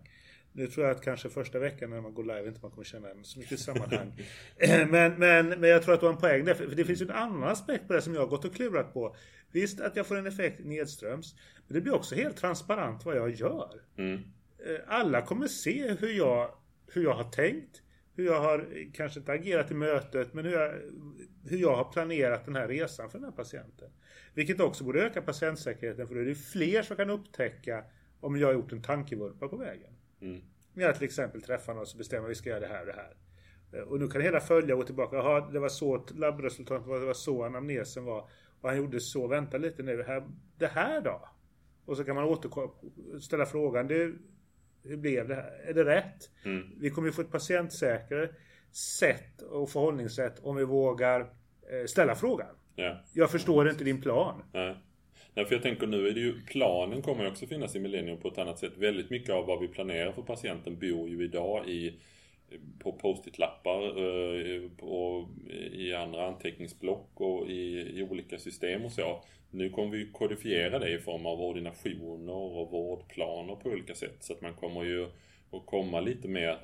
Nu 0.51 0.67
tror 0.67 0.87
jag 0.87 0.95
att 0.95 1.03
kanske 1.03 1.29
första 1.29 1.59
veckan 1.59 1.89
när 1.89 2.01
man 2.01 2.13
går 2.13 2.23
live 2.23 2.47
inte 2.47 2.59
man 2.61 2.71
kommer 2.71 2.85
känna 2.85 3.07
så 3.23 3.39
mycket 3.39 3.59
sammanhang. 3.59 4.13
men, 4.89 5.13
men, 5.19 5.49
men 5.49 5.63
jag 5.63 5.83
tror 5.83 5.93
att 5.93 5.99
du 5.99 6.05
har 6.05 6.13
en 6.13 6.19
poäng 6.19 6.45
där. 6.45 6.53
För 6.53 6.75
det 6.75 6.85
finns 6.85 7.01
ju 7.01 7.05
en 7.05 7.11
annan 7.11 7.43
aspekt 7.43 7.87
på 7.87 7.93
det 7.93 8.01
som 8.01 8.13
jag 8.13 8.21
har 8.21 8.27
gått 8.27 8.45
och 8.45 8.55
klurat 8.55 8.93
på. 8.93 9.15
Visst 9.51 9.81
att 9.81 9.95
jag 9.95 10.07
får 10.07 10.17
en 10.17 10.27
effekt 10.27 10.65
nedströms. 10.65 11.35
Men 11.67 11.75
det 11.75 11.81
blir 11.81 11.93
också 11.93 12.15
helt 12.15 12.37
transparent 12.37 13.05
vad 13.05 13.15
jag 13.15 13.31
gör. 13.31 13.81
Mm. 13.97 14.21
Eh, 14.65 14.79
alla 14.87 15.21
kommer 15.21 15.47
se 15.47 15.93
hur 15.99 16.09
jag, 16.09 16.51
hur 16.87 17.03
jag 17.03 17.13
har 17.13 17.31
tänkt. 17.31 17.81
Hur 18.15 18.25
jag 18.25 18.41
har, 18.41 18.67
kanske 18.93 19.19
inte 19.19 19.31
agerat 19.31 19.71
i 19.71 19.73
mötet, 19.73 20.33
men 20.33 20.45
hur 20.45 20.51
jag, 20.51 20.73
hur 21.45 21.57
jag 21.57 21.75
har 21.75 21.91
planerat 21.91 22.45
den 22.45 22.55
här 22.55 22.67
resan 22.67 23.09
för 23.09 23.17
den 23.17 23.25
här 23.25 23.35
patienten. 23.35 23.89
Vilket 24.33 24.59
också 24.59 24.83
borde 24.83 25.05
öka 25.05 25.21
patientsäkerheten, 25.21 26.07
för 26.07 26.15
då 26.15 26.21
är 26.21 26.25
det 26.25 26.35
fler 26.35 26.81
som 26.81 26.97
kan 26.97 27.09
upptäcka 27.09 27.83
om 28.19 28.37
jag 28.37 28.47
har 28.47 28.53
gjort 28.53 28.71
en 28.71 28.81
tankevurpa 28.81 29.47
på 29.47 29.57
vägen. 29.57 29.93
Mm. 30.21 30.41
Jag 30.73 30.95
till 30.95 31.03
exempel 31.03 31.41
träffar 31.41 31.73
någon 31.73 31.85
så 31.85 31.97
bestämmer 31.97 32.23
att 32.23 32.31
vi 32.31 32.35
ska 32.35 32.49
göra 32.49 32.59
det 32.59 32.67
här 32.67 32.81
och 32.81 32.85
det 32.87 32.93
här. 32.93 33.15
Eh, 33.73 33.87
och 33.87 33.99
nu 33.99 34.07
kan 34.07 34.21
hela 34.21 34.39
följa 34.39 34.75
och 34.75 34.79
gå 34.79 34.85
tillbaka. 34.85 35.15
Jaha, 35.15 35.49
det 35.51 35.59
var 35.59 35.69
så 35.69 36.05
labbresultatet 36.15 36.87
var, 36.87 36.99
det 36.99 37.05
var 37.05 37.13
så 37.13 37.43
anamnesen 37.43 38.05
var. 38.05 38.29
Och 38.61 38.69
han 38.69 38.77
gjorde 38.77 38.99
så, 38.99 39.27
vänta 39.27 39.57
lite 39.57 39.83
nu, 39.83 40.03
här, 40.03 40.27
det 40.57 40.67
här 40.67 41.01
då? 41.01 41.29
Och 41.85 41.97
så 41.97 42.03
kan 42.03 42.15
man 42.15 42.23
återkomma, 42.23 42.71
ställa 43.21 43.45
frågan, 43.45 43.87
du, 43.87 44.19
hur 44.89 44.97
blev 44.97 45.27
det 45.27 45.35
här? 45.35 45.51
Är 45.67 45.73
det 45.73 45.85
rätt? 45.85 46.29
Mm. 46.45 46.67
Vi 46.79 46.89
kommer 46.89 47.07
ju 47.07 47.11
få 47.11 47.21
ett 47.21 47.31
patientsäkrare 47.31 48.29
sätt 48.71 49.41
och 49.41 49.69
förhållningssätt 49.69 50.39
om 50.43 50.55
vi 50.55 50.65
vågar 50.65 51.21
eh, 51.21 51.85
ställa 51.87 52.15
frågan. 52.15 52.55
Ja. 52.75 53.03
Jag 53.13 53.31
förstår 53.31 53.69
inte 53.69 53.83
din 53.83 54.01
plan. 54.01 54.43
Ja. 54.53 54.75
Nej, 55.33 55.45
för 55.45 55.55
jag 55.55 55.63
tänker 55.63 55.87
nu 55.87 56.07
är 56.07 56.13
det 56.13 56.19
ju, 56.19 56.41
planen 56.41 57.01
kommer 57.01 57.23
ju 57.23 57.29
också 57.29 57.47
finnas 57.47 57.75
i 57.75 57.79
Millennium 57.79 58.19
på 58.19 58.27
ett 58.27 58.37
annat 58.37 58.59
sätt. 58.59 58.77
Väldigt 58.77 59.09
mycket 59.09 59.29
av 59.29 59.45
vad 59.45 59.61
vi 59.61 59.67
planerar 59.67 60.11
för 60.11 60.21
patienten 60.21 60.79
bor 60.79 61.09
ju 61.09 61.23
idag 61.23 61.69
i 61.69 61.99
på 62.79 62.91
post-it-lappar 62.91 63.83
eh, 63.83 64.61
och 64.79 65.27
i 65.71 65.93
andra 65.93 66.27
anteckningsblock 66.27 67.09
och 67.13 67.47
i, 67.47 67.79
i, 67.99 68.03
olika 68.03 68.37
system 68.39 68.85
och 68.85 68.91
så. 68.91 69.23
Nu 69.51 69.69
kommer 69.69 69.91
vi 69.97 70.11
kodifiera 70.11 70.79
det 70.79 70.89
i 70.89 70.99
form 70.99 71.25
av 71.25 71.41
ordinationer 71.41 72.33
och 72.33 72.71
vårdplaner 72.71 73.55
på 73.55 73.69
olika 73.69 73.95
sätt. 73.95 74.17
Så 74.19 74.33
att 74.33 74.41
man 74.41 74.53
kommer 74.53 74.83
ju 74.83 75.03
att 75.51 75.65
komma 75.65 75.99
lite 75.99 76.27
mer... 76.27 76.59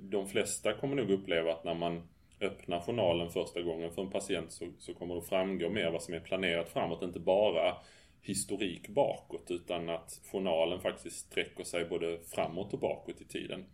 De 0.00 0.28
flesta 0.28 0.72
kommer 0.72 0.96
nog 0.96 1.10
uppleva 1.10 1.52
att 1.52 1.64
när 1.64 1.74
man 1.74 2.08
öppnar 2.40 2.80
journalen 2.80 3.30
första 3.30 3.62
gången 3.62 3.90
för 3.90 4.02
en 4.02 4.10
patient 4.10 4.52
så, 4.52 4.66
så 4.78 4.94
kommer 4.94 5.14
det 5.14 5.22
framgå 5.22 5.70
mer 5.70 5.90
vad 5.90 6.02
som 6.02 6.14
är 6.14 6.20
planerat 6.20 6.68
framåt. 6.68 7.02
Inte 7.02 7.20
bara 7.20 7.76
historik 8.22 8.88
bakåt 8.88 9.50
utan 9.50 9.88
att 9.88 10.20
journalen 10.32 10.80
faktiskt 10.80 11.16
sträcker 11.16 11.64
sig 11.64 11.84
både 11.84 12.18
framåt 12.18 12.72
och 12.72 12.78
bakåt 12.78 13.20
i 13.20 13.24
tiden. 13.24 13.64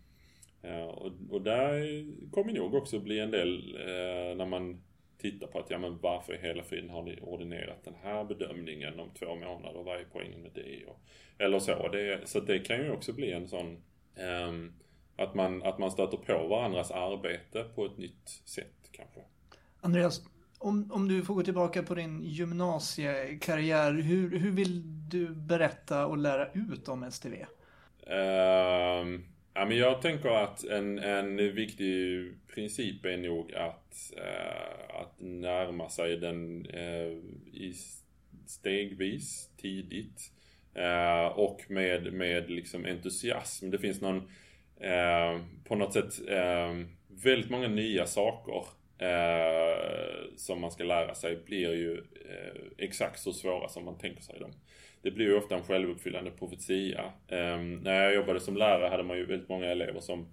Eh, 0.62 0.84
och, 0.84 1.12
och 1.30 1.42
där 1.42 2.04
kommer 2.30 2.52
nog 2.52 2.74
också 2.74 2.98
bli 2.98 3.20
en 3.20 3.30
del 3.30 3.76
eh, 3.80 4.36
när 4.36 4.46
man 4.46 4.82
tittar 5.18 5.46
på 5.46 5.58
att 5.58 5.70
ja 5.70 5.78
men 5.78 5.98
varför 5.98 6.34
i 6.34 6.38
hela 6.38 6.62
friden 6.62 6.90
har 6.90 7.02
ni 7.02 7.18
ordinerat 7.22 7.84
den 7.84 7.94
här 8.02 8.24
bedömningen 8.24 9.00
om 9.00 9.10
två 9.18 9.34
månader? 9.34 9.82
Vad 9.82 10.00
är 10.00 10.06
poängen 10.12 10.42
med 10.42 10.50
det? 10.54 10.84
Och, 10.86 11.00
eller 11.38 11.58
så. 11.58 11.88
Det, 11.88 12.28
så 12.28 12.40
det 12.40 12.58
kan 12.58 12.76
ju 12.76 12.90
också 12.90 13.12
bli 13.12 13.32
en 13.32 13.48
sån 13.48 13.82
um, 14.48 14.72
att, 15.16 15.34
man, 15.34 15.62
att 15.62 15.78
man 15.78 15.90
stöter 15.90 16.16
på 16.16 16.46
varandras 16.46 16.90
arbete 16.90 17.64
på 17.74 17.86
ett 17.86 17.98
nytt 17.98 18.28
sätt 18.44 18.90
kanske. 18.92 19.20
Andreas, 19.80 20.22
om, 20.58 20.92
om 20.92 21.08
du 21.08 21.22
får 21.22 21.34
gå 21.34 21.42
tillbaka 21.42 21.82
på 21.82 21.94
din 21.94 22.22
gymnasiekarriär, 22.22 23.92
hur, 23.92 24.38
hur 24.38 24.50
vill 24.50 24.82
du 25.08 25.28
berätta 25.34 26.06
och 26.06 26.18
lära 26.18 26.52
ut 26.52 26.88
om 26.88 27.10
STV? 27.10 27.46
Um, 28.06 28.12
ehm, 28.12 29.24
Ja, 29.58 29.64
men 29.64 29.76
jag 29.76 30.02
tänker 30.02 30.28
att 30.28 30.64
en, 30.64 30.98
en 30.98 31.36
viktig 31.36 32.32
princip 32.54 33.04
är 33.04 33.16
nog 33.16 33.54
att, 33.54 34.12
eh, 34.16 35.00
att 35.00 35.20
närma 35.20 35.88
sig 35.88 36.16
den 36.16 36.66
eh, 36.66 37.12
i 37.52 37.74
stegvis, 38.46 39.50
tidigt. 39.56 40.32
Eh, 40.74 41.26
och 41.26 41.64
med, 41.68 42.12
med 42.12 42.50
liksom 42.50 42.84
entusiasm. 42.84 43.70
Det 43.70 43.78
finns 43.78 44.00
någon, 44.00 44.16
eh, 44.80 45.40
på 45.64 45.74
något 45.74 45.92
sätt, 45.92 46.28
eh, 46.28 46.74
väldigt 47.08 47.50
många 47.50 47.68
nya 47.68 48.06
saker 48.06 48.64
eh, 48.98 49.78
som 50.36 50.60
man 50.60 50.70
ska 50.70 50.84
lära 50.84 51.14
sig 51.14 51.36
blir 51.36 51.74
ju 51.74 51.96
eh, 52.28 52.62
exakt 52.78 53.20
så 53.20 53.32
svåra 53.32 53.68
som 53.68 53.84
man 53.84 53.98
tänker 53.98 54.22
sig 54.22 54.38
dem 54.40 54.52
det 55.02 55.10
blir 55.10 55.26
ju 55.26 55.36
ofta 55.36 55.54
en 55.54 55.62
självuppfyllande 55.62 56.30
profetia. 56.30 57.12
Ehm, 57.28 57.74
när 57.74 58.02
jag 58.02 58.14
jobbade 58.14 58.40
som 58.40 58.56
lärare 58.56 58.88
hade 58.88 59.02
man 59.02 59.16
ju 59.16 59.26
väldigt 59.26 59.48
många 59.48 59.66
elever 59.66 60.00
som 60.00 60.26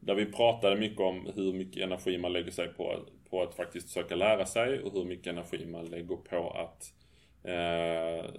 där 0.00 0.14
vi 0.14 0.26
pratade 0.26 0.76
mycket 0.76 1.00
om 1.00 1.32
hur 1.34 1.52
mycket 1.52 1.82
energi 1.82 2.18
man 2.18 2.32
lägger 2.32 2.50
sig 2.50 2.68
på, 2.68 3.06
på 3.30 3.42
att 3.42 3.54
faktiskt 3.54 3.86
försöka 3.86 4.14
lära 4.14 4.46
sig 4.46 4.82
och 4.82 4.92
hur 4.92 5.04
mycket 5.04 5.26
energi 5.26 5.66
man 5.66 5.84
lägger 5.84 6.16
på 6.16 6.50
att 6.50 6.92
eh, 7.44 8.30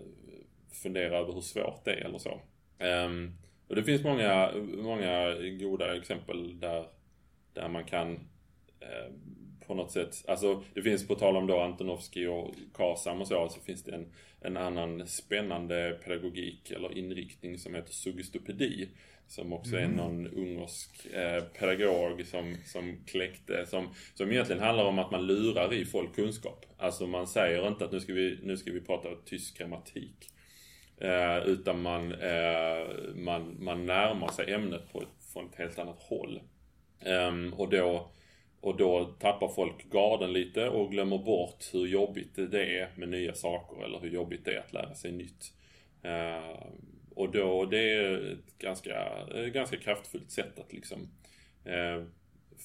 fundera 0.84 1.18
över 1.18 1.34
hur 1.34 1.42
svårt 1.42 1.86
det 1.86 1.92
är 1.92 2.06
eller 2.06 2.18
så. 2.18 2.42
Ehm, 2.80 3.32
och 3.68 3.75
det 3.75 3.84
finns 3.84 4.04
många, 4.04 4.52
många 4.78 5.36
goda 5.60 5.96
exempel 5.98 6.60
där, 6.60 6.86
där 7.54 7.70
man 7.70 7.86
kan 7.86 8.14
eh, 8.80 9.12
på 9.68 9.74
något 9.74 9.92
sätt. 9.92 10.24
Alltså 10.28 10.64
det 10.74 10.82
finns 10.82 11.08
på 11.08 11.16
tal 11.16 11.38
om 11.38 11.48
då 11.48 11.60
Antonovsky 11.60 12.28
och 12.28 12.56
Kasam 12.74 13.22
och 13.22 13.28
så, 13.28 13.50
så 13.50 13.60
finns 13.60 13.84
det 13.84 13.96
en, 13.96 14.12
en 14.42 14.58
annan 14.58 15.08
spännande 15.08 16.00
pedagogik 16.04 16.72
eller 16.72 16.98
inriktning 16.98 17.58
som 17.58 17.76
heter 17.76 17.94
sugistopedi. 17.94 18.90
Som 19.28 19.54
också 19.54 19.76
mm. 19.76 19.92
är 19.92 19.96
någon 19.96 20.28
ungersk 20.28 21.06
eh, 21.06 21.44
pedagog 21.44 22.26
som, 22.26 22.56
som 22.66 22.98
kläckte, 23.06 23.66
som, 23.66 23.90
som 24.14 24.32
egentligen 24.32 24.62
handlar 24.62 24.86
om 24.86 25.00
att 25.00 25.12
man 25.12 25.28
lurar 25.28 25.74
i 25.74 25.86
folk 25.86 26.16
kunskap. 26.16 26.66
Alltså 26.78 27.08
man 27.08 27.28
säger 27.28 27.68
inte 27.68 27.86
att 27.86 27.92
nu 27.92 28.00
ska 28.00 28.14
vi, 28.14 28.40
nu 28.44 28.58
ska 28.58 28.72
vi 28.72 28.82
prata 28.82 29.10
tysk 29.26 29.58
grammatik. 29.58 30.30
Eh, 30.98 31.38
utan 31.38 31.82
man, 31.82 32.12
eh, 32.12 32.88
man, 33.16 33.64
man 33.64 33.86
närmar 33.86 34.28
sig 34.28 34.54
ämnet 34.54 34.92
på 34.94 35.02
ett, 35.02 35.34
från 35.34 35.46
ett 35.46 35.56
helt 35.56 35.80
annat 35.80 36.00
håll. 36.00 36.42
Um, 37.06 37.54
och 37.54 37.70
då 37.70 38.12
och 38.66 38.78
då 38.78 39.06
tappar 39.06 39.48
folk 39.48 39.90
garden 39.92 40.34
lite 40.34 40.70
och 40.70 40.92
glömmer 40.92 41.18
bort 41.18 41.70
hur 41.74 41.88
jobbigt 41.88 42.36
det 42.36 42.80
är 42.80 42.90
med 42.96 43.10
nya 43.10 43.34
saker 43.34 43.86
eller 43.86 44.00
hur 44.00 44.10
jobbigt 44.10 44.46
det 44.46 44.56
är 44.56 44.60
att 44.60 44.74
lära 44.74 44.96
sig 44.96 45.12
nytt. 45.12 45.54
Eh, 46.04 46.68
och 47.16 47.32
då, 47.32 47.66
det 47.66 47.94
är 47.94 48.32
ett 48.32 48.58
ganska, 48.58 49.08
eh, 49.36 49.46
ganska 49.46 49.78
kraftfullt 49.78 50.32
sätt 50.32 50.60
att 50.60 50.74
liksom 50.74 51.08
eh, 51.66 52.04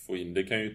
få 0.06 0.16
in. 0.16 0.34
Det 0.34 0.42
kan 0.42 0.60
ju 0.60 0.74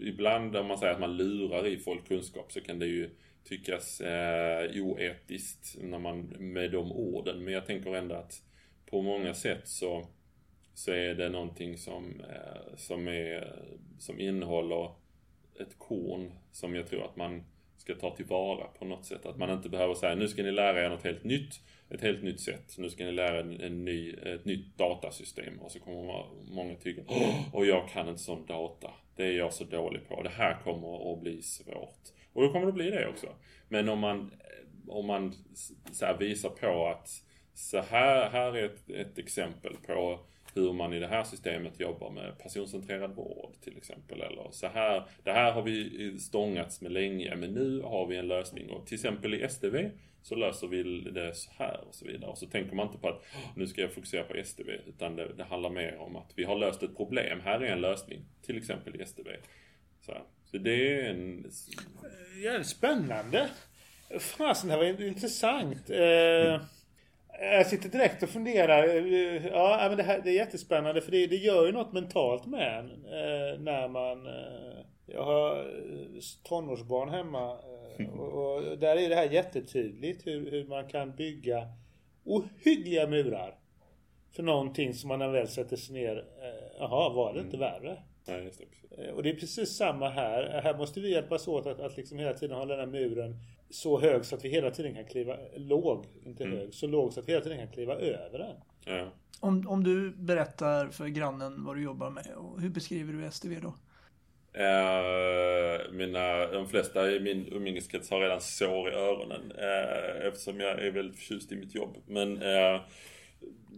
ibland 0.00 0.56
om 0.56 0.66
man 0.66 0.78
säger 0.78 0.92
att 0.92 1.00
man 1.00 1.16
lurar 1.16 1.66
i 1.66 1.78
folk 1.78 2.08
kunskap 2.08 2.52
så 2.52 2.60
kan 2.60 2.78
det 2.78 2.86
ju 2.86 3.10
tyckas 3.44 4.00
eh, 4.00 4.70
oetiskt 4.82 5.76
när 5.82 5.98
man, 5.98 6.22
med 6.38 6.70
de 6.70 6.92
orden. 6.92 7.44
Men 7.44 7.54
jag 7.54 7.66
tänker 7.66 7.94
ändå 7.94 8.14
att 8.14 8.42
på 8.86 9.02
många 9.02 9.34
sätt 9.34 9.68
så 9.68 10.08
så 10.74 10.92
är 10.92 11.14
det 11.14 11.28
någonting 11.28 11.78
som, 11.78 12.20
eh, 12.20 12.76
som, 12.76 13.08
är, 13.08 13.62
som 13.98 14.20
innehåller 14.20 14.90
ett 15.60 15.78
korn 15.78 16.32
som 16.52 16.74
jag 16.74 16.86
tror 16.86 17.04
att 17.04 17.16
man 17.16 17.44
ska 17.76 17.94
ta 17.94 18.16
tillvara 18.16 18.66
på 18.78 18.84
något 18.84 19.04
sätt. 19.04 19.26
Att 19.26 19.36
man 19.36 19.50
inte 19.50 19.68
behöver 19.68 19.94
säga 19.94 20.14
nu 20.14 20.28
ska 20.28 20.42
ni 20.42 20.52
lära 20.52 20.84
er 20.84 20.88
något 20.88 21.04
helt 21.04 21.24
nytt, 21.24 21.60
ett 21.90 22.00
helt 22.00 22.22
nytt 22.22 22.40
sätt. 22.40 22.74
Nu 22.78 22.90
ska 22.90 23.04
ni 23.04 23.12
lära 23.12 23.38
er 23.38 23.62
en 23.64 23.84
ny, 23.84 24.12
ett 24.12 24.44
nytt 24.44 24.78
datasystem. 24.78 25.60
Och 25.60 25.70
så 25.70 25.80
kommer 25.80 26.24
många 26.50 26.74
tycka 26.74 27.02
och 27.52 27.66
jag 27.66 27.88
kan 27.88 28.08
inte 28.08 28.22
sån 28.22 28.46
data. 28.46 28.90
Det 29.16 29.24
är 29.24 29.32
jag 29.32 29.52
så 29.52 29.64
dålig 29.64 30.08
på. 30.08 30.22
Det 30.22 30.28
här 30.28 30.60
kommer 30.64 31.12
att 31.12 31.20
bli 31.20 31.42
svårt. 31.42 32.00
Och 32.32 32.42
då 32.42 32.52
kommer 32.52 32.66
det 32.66 32.72
bli 32.72 32.90
det 32.90 33.08
också. 33.08 33.26
Men 33.68 33.88
om 33.88 33.98
man, 33.98 34.32
om 34.88 35.06
man 35.06 35.34
så 35.92 36.16
visar 36.18 36.48
på 36.48 36.86
att 36.86 37.08
så 37.54 37.80
här, 37.80 38.30
här 38.30 38.56
är 38.56 38.64
ett, 38.64 38.90
ett 38.90 39.18
exempel 39.18 39.76
på 39.86 40.20
hur 40.54 40.72
man 40.72 40.92
i 40.92 41.00
det 41.00 41.06
här 41.06 41.24
systemet 41.24 41.80
jobbar 41.80 42.10
med 42.10 42.38
personcentrerad 42.38 43.14
vård 43.14 43.52
till 43.60 43.76
exempel. 43.76 44.20
Eller 44.20 44.48
så 44.50 44.66
här, 44.66 45.02
det 45.24 45.32
här 45.32 45.52
har 45.52 45.62
vi 45.62 46.18
stångats 46.18 46.80
med 46.80 46.92
länge 46.92 47.36
men 47.36 47.50
nu 47.50 47.82
har 47.82 48.06
vi 48.06 48.16
en 48.16 48.28
lösning. 48.28 48.70
Och 48.70 48.86
till 48.86 48.94
exempel 48.94 49.34
i 49.34 49.48
STV 49.48 49.90
så 50.22 50.34
löser 50.34 50.66
vi 50.66 50.82
det 51.00 51.34
så 51.34 51.50
här 51.58 51.84
och 51.88 51.94
så 51.94 52.06
vidare. 52.06 52.30
Och 52.30 52.38
så 52.38 52.46
tänker 52.46 52.76
man 52.76 52.86
inte 52.86 52.98
på 52.98 53.08
att 53.08 53.22
nu 53.56 53.66
ska 53.66 53.80
jag 53.80 53.94
fokusera 53.94 54.22
på 54.22 54.34
STV 54.44 54.72
utan 54.86 55.16
det, 55.16 55.32
det 55.36 55.44
handlar 55.44 55.70
mer 55.70 55.96
om 55.98 56.16
att 56.16 56.32
vi 56.36 56.44
har 56.44 56.58
löst 56.58 56.82
ett 56.82 56.96
problem. 56.96 57.40
Här 57.40 57.60
är 57.60 57.72
en 57.72 57.80
lösning. 57.80 58.24
Till 58.42 58.58
exempel 58.58 59.00
i 59.00 59.06
STV. 59.06 59.30
Så, 60.00 60.12
så 60.44 60.58
det 60.58 61.00
är 61.00 61.10
en... 61.10 61.50
Ja, 62.44 62.64
spännande. 62.64 63.50
Fasen, 64.18 64.68
det 64.68 64.74
här 64.74 64.92
var 64.92 65.02
intressant. 65.02 65.90
Eh... 65.90 66.60
Jag 67.40 67.66
sitter 67.66 67.88
direkt 67.88 68.22
och 68.22 68.28
funderar. 68.28 68.84
Ja, 69.52 69.86
men 69.88 69.96
det, 69.96 70.02
här, 70.02 70.20
det 70.24 70.30
är 70.30 70.34
jättespännande 70.34 71.00
för 71.00 71.10
det, 71.10 71.26
det 71.26 71.36
gör 71.36 71.66
ju 71.66 71.72
något 71.72 71.92
mentalt 71.92 72.46
med 72.46 72.78
en 72.78 72.90
eh, 72.90 73.60
när 73.60 73.88
man... 73.88 74.26
Eh, 74.26 74.84
jag 75.06 75.24
har 75.24 75.66
tonårsbarn 76.42 77.08
hemma 77.08 77.58
och, 78.18 78.32
och, 78.32 78.78
där 78.78 78.96
är 78.96 79.08
det 79.08 79.14
här 79.14 79.30
jättetydligt 79.30 80.26
hur, 80.26 80.50
hur 80.50 80.64
man 80.64 80.88
kan 80.88 81.16
bygga 81.16 81.68
ohyggliga 82.24 83.06
murar 83.06 83.58
för 84.32 84.42
någonting 84.42 84.94
som 84.94 85.08
man 85.08 85.18
när 85.18 85.28
väl 85.28 85.48
sätter 85.48 85.76
sig 85.76 85.94
ner. 85.94 86.24
Jaha, 86.78 87.14
var 87.14 87.34
det 87.34 87.40
inte 87.40 87.56
mm. 87.56 87.72
värre? 87.72 88.02
Nej, 88.26 88.44
just 88.44 88.60
det. 88.96 89.12
Och 89.12 89.22
det 89.22 89.30
är 89.30 89.34
precis 89.34 89.76
samma 89.76 90.08
här. 90.08 90.60
Här 90.64 90.78
måste 90.78 91.00
vi 91.00 91.12
hjälpas 91.12 91.48
åt 91.48 91.66
att, 91.66 91.80
att 91.80 91.96
liksom 91.96 92.18
hela 92.18 92.34
tiden 92.34 92.56
hålla 92.56 92.76
den 92.76 92.92
här 92.92 93.00
muren 93.00 93.36
så 93.70 94.00
hög 94.00 94.24
så 94.24 94.36
att 94.36 94.44
vi 94.44 94.48
hela 94.48 94.70
tiden 94.70 94.94
kan 94.94 95.04
kliva, 95.04 95.36
låg, 95.56 96.06
inte 96.26 96.44
mm. 96.44 96.58
hög, 96.58 96.74
så 96.74 96.86
låg 96.86 97.12
så 97.12 97.20
att 97.20 97.28
vi 97.28 97.32
hela 97.32 97.44
tiden 97.44 97.58
kan 97.58 97.68
kliva 97.68 97.94
över 97.94 98.38
den. 98.38 98.56
Ja. 98.84 99.12
Om, 99.40 99.68
om 99.68 99.84
du 99.84 100.10
berättar 100.10 100.88
för 100.88 101.06
grannen 101.06 101.64
vad 101.64 101.76
du 101.76 101.82
jobbar 101.82 102.10
med, 102.10 102.26
hur 102.58 102.68
beskriver 102.68 103.12
du 103.12 103.30
STV 103.30 103.60
då? 103.60 103.74
Uh, 104.58 105.92
mina, 105.92 106.46
de 106.46 106.68
flesta 106.68 107.10
i 107.10 107.20
min 107.20 107.48
umgängeskrets 107.52 108.10
har 108.10 108.20
redan 108.20 108.40
sår 108.40 108.88
i 108.88 108.94
öronen 108.94 109.52
uh, 109.52 110.26
eftersom 110.26 110.60
jag 110.60 110.84
är 110.84 110.90
väldigt 110.90 111.18
förtjust 111.18 111.52
i 111.52 111.56
mitt 111.56 111.74
jobb. 111.74 111.96
Men 112.06 112.42
uh, 112.42 112.80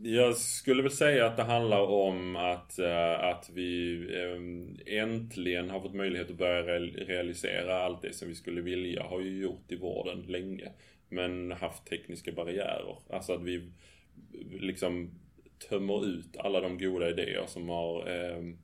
jag 0.02 0.36
skulle 0.36 0.82
väl 0.82 0.92
säga 0.92 1.26
att 1.26 1.36
det 1.36 1.42
handlar 1.42 1.80
om 1.80 2.36
att, 2.36 2.78
eh, 2.78 3.24
att 3.24 3.50
vi 3.54 3.96
ehm, 4.22 4.76
äntligen 4.86 5.70
har 5.70 5.80
fått 5.80 5.94
möjlighet 5.94 6.30
att 6.30 6.36
börja 6.36 6.78
realisera 6.80 7.82
allt 7.82 8.02
det 8.02 8.14
som 8.14 8.28
vi 8.28 8.34
skulle 8.34 8.60
vilja. 8.60 9.02
Har 9.02 9.20
ju 9.20 9.42
gjort 9.42 9.72
i 9.72 9.76
vården 9.76 10.22
länge. 10.22 10.68
Men 11.08 11.52
haft 11.52 11.86
tekniska 11.86 12.32
barriärer. 12.32 12.96
Alltså 13.10 13.32
att 13.32 13.42
vi 13.42 13.70
liksom 14.50 15.10
tömmer 15.68 16.06
ut 16.06 16.36
alla 16.36 16.60
de 16.60 16.78
goda 16.78 17.10
idéer 17.10 17.44
som 17.46 17.68
har 17.68 18.08
ehm, 18.08 18.58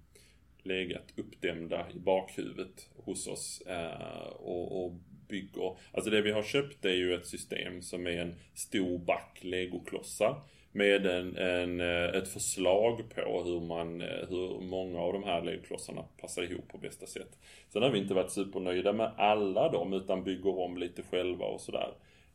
legat 0.62 1.12
uppdämda 1.16 1.86
i 1.94 1.98
bakhuvudet 1.98 2.90
hos 2.96 3.26
oss. 3.26 3.62
Eh, 3.66 4.28
och, 4.28 4.84
och 4.84 4.92
bygger. 5.28 5.76
Alltså 5.92 6.10
det 6.10 6.22
vi 6.22 6.32
har 6.32 6.42
köpt 6.42 6.84
är 6.84 6.94
ju 6.94 7.14
ett 7.14 7.26
system 7.26 7.82
som 7.82 8.06
är 8.06 8.20
en 8.20 8.34
stor 8.54 8.98
back 8.98 9.38
legoklossar 9.42 10.42
med 10.78 11.06
en, 11.06 11.36
en, 11.36 11.80
eh, 11.80 12.04
ett 12.04 12.28
förslag 12.28 13.02
på 13.14 13.42
hur, 13.44 13.60
man, 13.60 14.00
eh, 14.00 14.28
hur 14.28 14.60
många 14.60 15.00
av 15.00 15.12
de 15.12 15.24
här 15.24 15.42
ledklossarna 15.42 16.04
passar 16.20 16.42
ihop 16.42 16.68
på 16.68 16.78
bästa 16.78 17.06
sätt. 17.06 17.38
Sen 17.68 17.82
har 17.82 17.90
vi 17.90 17.98
inte 17.98 18.14
varit 18.14 18.30
supernöjda 18.30 18.92
med 18.92 19.12
alla 19.16 19.68
dem 19.72 19.92
utan 19.92 20.24
bygger 20.24 20.58
om 20.58 20.76
lite 20.76 21.02
själva 21.02 21.44
och 21.44 21.60
sådär. 21.60 21.90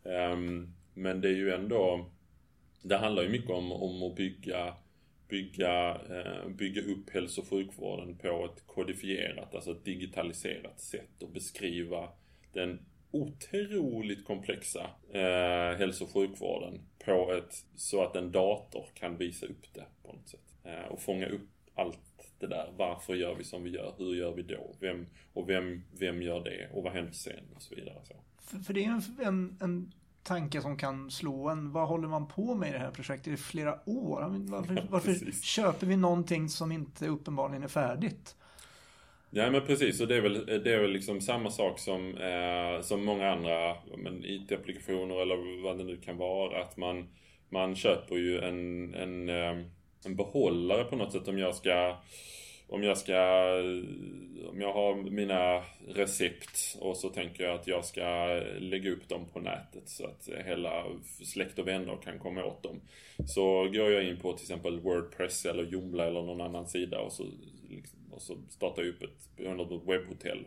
Ehm, 0.05 0.73
men 0.93 1.21
det 1.21 1.27
är 1.27 1.35
ju 1.35 1.53
ändå, 1.53 2.05
det 2.81 2.97
handlar 2.97 3.23
ju 3.23 3.29
mycket 3.29 3.49
om, 3.49 3.71
om 3.71 4.03
att 4.03 4.15
bygga 4.15 4.73
bygga, 5.27 6.01
eh, 6.09 6.49
bygga 6.49 6.81
upp 6.81 7.09
hälso 7.09 7.41
och 7.41 7.47
sjukvården 7.47 8.17
på 8.17 8.45
ett 8.45 8.67
kodifierat, 8.67 9.55
alltså 9.55 9.71
ett 9.71 9.85
digitaliserat 9.85 10.79
sätt 10.79 11.23
och 11.23 11.29
beskriva 11.29 12.09
den 12.53 12.79
otroligt 13.11 14.25
komplexa 14.25 14.89
eh, 15.13 15.77
hälso 15.77 16.03
och 16.03 16.13
sjukvården 16.13 16.81
på 17.05 17.33
ett, 17.33 17.65
så 17.75 18.03
att 18.03 18.15
en 18.15 18.31
dator 18.31 18.85
kan 18.93 19.17
visa 19.17 19.45
upp 19.45 19.73
det 19.73 19.85
på 20.03 20.13
något 20.13 20.27
sätt. 20.27 20.53
Eh, 20.63 20.91
och 20.91 21.01
fånga 21.01 21.27
upp 21.27 21.49
allt 21.75 22.33
det 22.39 22.47
där. 22.47 22.73
Varför 22.77 23.15
gör 23.15 23.35
vi 23.35 23.43
som 23.43 23.63
vi 23.63 23.69
gör? 23.69 23.93
Hur 23.97 24.15
gör 24.15 24.33
vi 24.33 24.41
då? 24.41 24.75
Vem, 24.79 25.05
och 25.33 25.49
vem, 25.49 25.83
vem 25.99 26.21
gör 26.21 26.43
det? 26.43 26.69
Och 26.73 26.83
vad 26.83 26.93
händer 26.93 27.13
sen? 27.13 27.45
Och 27.55 27.61
så 27.61 27.75
vidare. 27.75 27.97
Så. 28.03 28.13
För, 28.41 28.57
för 28.57 28.73
det 28.73 28.85
är 28.85 28.89
en, 28.89 29.01
en, 29.23 29.57
en 29.61 29.91
tanke 30.23 30.61
som 30.61 30.77
kan 30.77 31.11
slå 31.11 31.49
en. 31.49 31.71
Vad 31.71 31.87
håller 31.87 32.07
man 32.07 32.27
på 32.27 32.55
med 32.55 32.69
i 32.69 32.71
det 32.71 32.79
här 32.79 32.91
projektet 32.91 33.33
i 33.33 33.37
flera 33.37 33.89
år? 33.89 34.25
Varför, 34.29 34.87
varför 34.89 35.31
köper 35.31 35.87
vi 35.87 35.97
någonting 35.97 36.49
som 36.49 36.71
inte 36.71 37.07
uppenbarligen 37.07 37.63
är 37.63 37.67
färdigt? 37.67 38.35
Ja 39.35 39.51
men 39.51 39.61
precis, 39.61 40.01
och 40.01 40.07
det 40.07 40.15
är 40.15 40.21
väl, 40.21 40.45
det 40.45 40.73
är 40.73 40.81
väl 40.81 40.91
liksom 40.91 41.21
samma 41.21 41.49
sak 41.49 41.79
som, 41.79 42.17
eh, 42.17 42.81
som 42.81 43.05
många 43.05 43.31
andra 43.31 43.75
IT-applikationer 44.23 45.21
eller 45.21 45.63
vad 45.63 45.77
det 45.77 45.83
nu 45.83 45.97
kan 45.97 46.17
vara. 46.17 46.61
Att 46.61 46.77
man, 46.77 47.09
man 47.49 47.75
köper 47.75 48.15
ju 48.15 48.39
en, 48.39 48.93
en, 48.93 49.29
eh, 49.29 49.65
en 50.05 50.15
behållare 50.15 50.83
på 50.83 50.95
något 50.95 51.11
sätt 51.11 51.27
om 51.27 51.37
jag 51.37 51.55
ska 51.55 51.97
om 52.67 52.83
jag 52.83 52.97
ska, 52.97 53.13
om 54.49 54.61
jag 54.61 54.73
har 54.73 54.95
mina 54.95 55.63
recept 55.87 56.77
och 56.79 56.97
så 56.97 57.09
tänker 57.09 57.43
jag 57.43 57.59
att 57.59 57.67
jag 57.67 57.85
ska 57.85 58.25
lägga 58.59 58.91
upp 58.91 59.09
dem 59.09 59.25
på 59.33 59.39
nätet 59.39 59.89
så 59.89 60.05
att 60.05 60.29
hela 60.45 60.85
släkt 61.25 61.59
och 61.59 61.67
vänner 61.67 61.97
kan 62.03 62.19
komma 62.19 62.45
åt 62.45 62.63
dem. 62.63 62.81
Så 63.25 63.63
går 63.63 63.91
jag 63.91 64.03
in 64.03 64.17
på 64.17 64.33
till 64.33 64.43
exempel 64.43 64.79
Wordpress 64.79 65.45
eller 65.45 65.63
Joomla 65.63 66.07
eller 66.07 66.21
någon 66.21 66.41
annan 66.41 66.67
sida 66.67 66.99
och 66.99 67.13
så 67.13 67.23
liksom 67.69 68.02
och 68.15 68.21
så 68.21 68.37
startar 68.49 68.83
jag 68.83 68.89
upp 68.89 69.03
ett, 69.03 69.39
ett 69.39 69.87
webbhotell. 69.87 70.45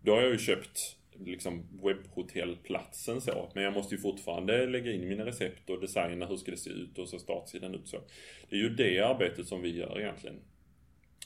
Då 0.00 0.14
har 0.14 0.22
jag 0.22 0.32
ju 0.32 0.38
köpt 0.38 0.96
liksom 1.24 1.62
webbhotellplatsen 1.82 3.20
så. 3.20 3.50
Men 3.54 3.64
jag 3.64 3.72
måste 3.72 3.94
ju 3.94 4.00
fortfarande 4.00 4.66
lägga 4.66 4.92
in 4.92 5.08
mina 5.08 5.26
recept 5.26 5.70
och 5.70 5.80
designa 5.80 6.26
hur 6.26 6.36
ska 6.36 6.50
det 6.50 6.56
se 6.56 6.70
ut 6.70 6.98
och 6.98 7.08
så 7.08 7.18
startsidan 7.18 7.74
ut 7.74 7.88
så. 7.88 8.00
Det 8.48 8.56
är 8.56 8.60
ju 8.60 8.68
det 8.68 9.00
arbetet 9.00 9.46
som 9.46 9.62
vi 9.62 9.76
gör 9.76 10.00
egentligen. 10.00 10.36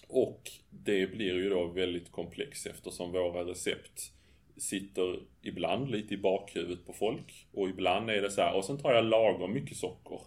Och 0.08 0.50
det 0.70 1.06
blir 1.06 1.34
ju 1.34 1.48
då 1.48 1.66
väldigt 1.66 2.12
komplext 2.12 2.66
eftersom 2.66 3.12
våra 3.12 3.44
recept 3.44 4.12
sitter 4.56 5.20
ibland 5.42 5.90
lite 5.90 6.14
i 6.14 6.16
bakhuvudet 6.16 6.86
på 6.86 6.92
folk 6.92 7.46
och 7.52 7.68
ibland 7.68 8.10
är 8.10 8.22
det 8.22 8.30
så 8.30 8.40
här, 8.40 8.56
och 8.56 8.64
sen 8.64 8.78
tar 8.78 8.92
jag 8.92 9.04
lagom 9.04 9.52
mycket 9.52 9.76
socker. 9.76 10.20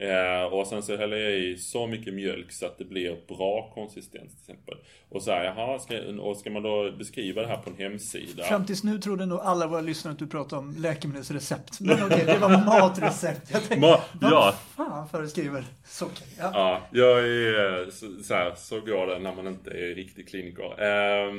Eh, 0.00 0.44
och 0.52 0.66
sen 0.66 0.82
så 0.82 0.96
häller 0.96 1.16
jag 1.16 1.32
i 1.32 1.56
så 1.56 1.86
mycket 1.86 2.14
mjölk 2.14 2.52
så 2.52 2.66
att 2.66 2.78
det 2.78 2.84
blir 2.84 3.16
bra 3.28 3.70
konsistens 3.74 4.32
till 4.32 4.40
exempel. 4.40 4.74
Och 5.08 5.22
så 5.22 5.30
här, 5.30 5.44
jaha, 5.44 5.78
ska, 5.78 5.98
och 6.20 6.36
ska 6.36 6.50
man 6.50 6.62
då 6.62 6.92
beskriva 6.92 7.42
det 7.42 7.48
här 7.48 7.56
på 7.56 7.70
en 7.70 7.76
hemsida? 7.76 8.44
Fram 8.44 8.66
tills 8.66 8.84
nu 8.84 8.98
trodde 8.98 9.26
nog 9.26 9.40
alla 9.40 9.66
våra 9.66 9.80
lyssnare 9.80 10.12
att 10.12 10.18
du 10.18 10.26
pratade 10.26 10.62
om 10.62 10.74
läkemedelsrecept. 10.78 11.80
Men 11.80 12.04
okej, 12.06 12.24
det 12.26 12.38
var 12.38 12.48
matrecept. 12.48 13.50
Jag 13.52 13.68
tänkte, 13.68 13.80
Ma 13.80 14.00
vad 14.20 14.32
ja. 14.32 14.54
fan 14.76 15.08
föreskriver 15.08 15.64
socker? 15.84 16.26
Ja. 16.38 16.50
ja, 16.54 16.80
jag 16.90 17.18
är 17.18 17.90
så, 17.90 18.22
så, 18.22 18.34
här, 18.34 18.54
så 18.56 18.80
går 18.80 19.06
det 19.06 19.18
när 19.18 19.34
man 19.34 19.46
inte 19.46 19.70
är 19.70 19.94
riktig 19.94 20.28
kliniker. 20.28 20.64
Eh, 20.64 21.32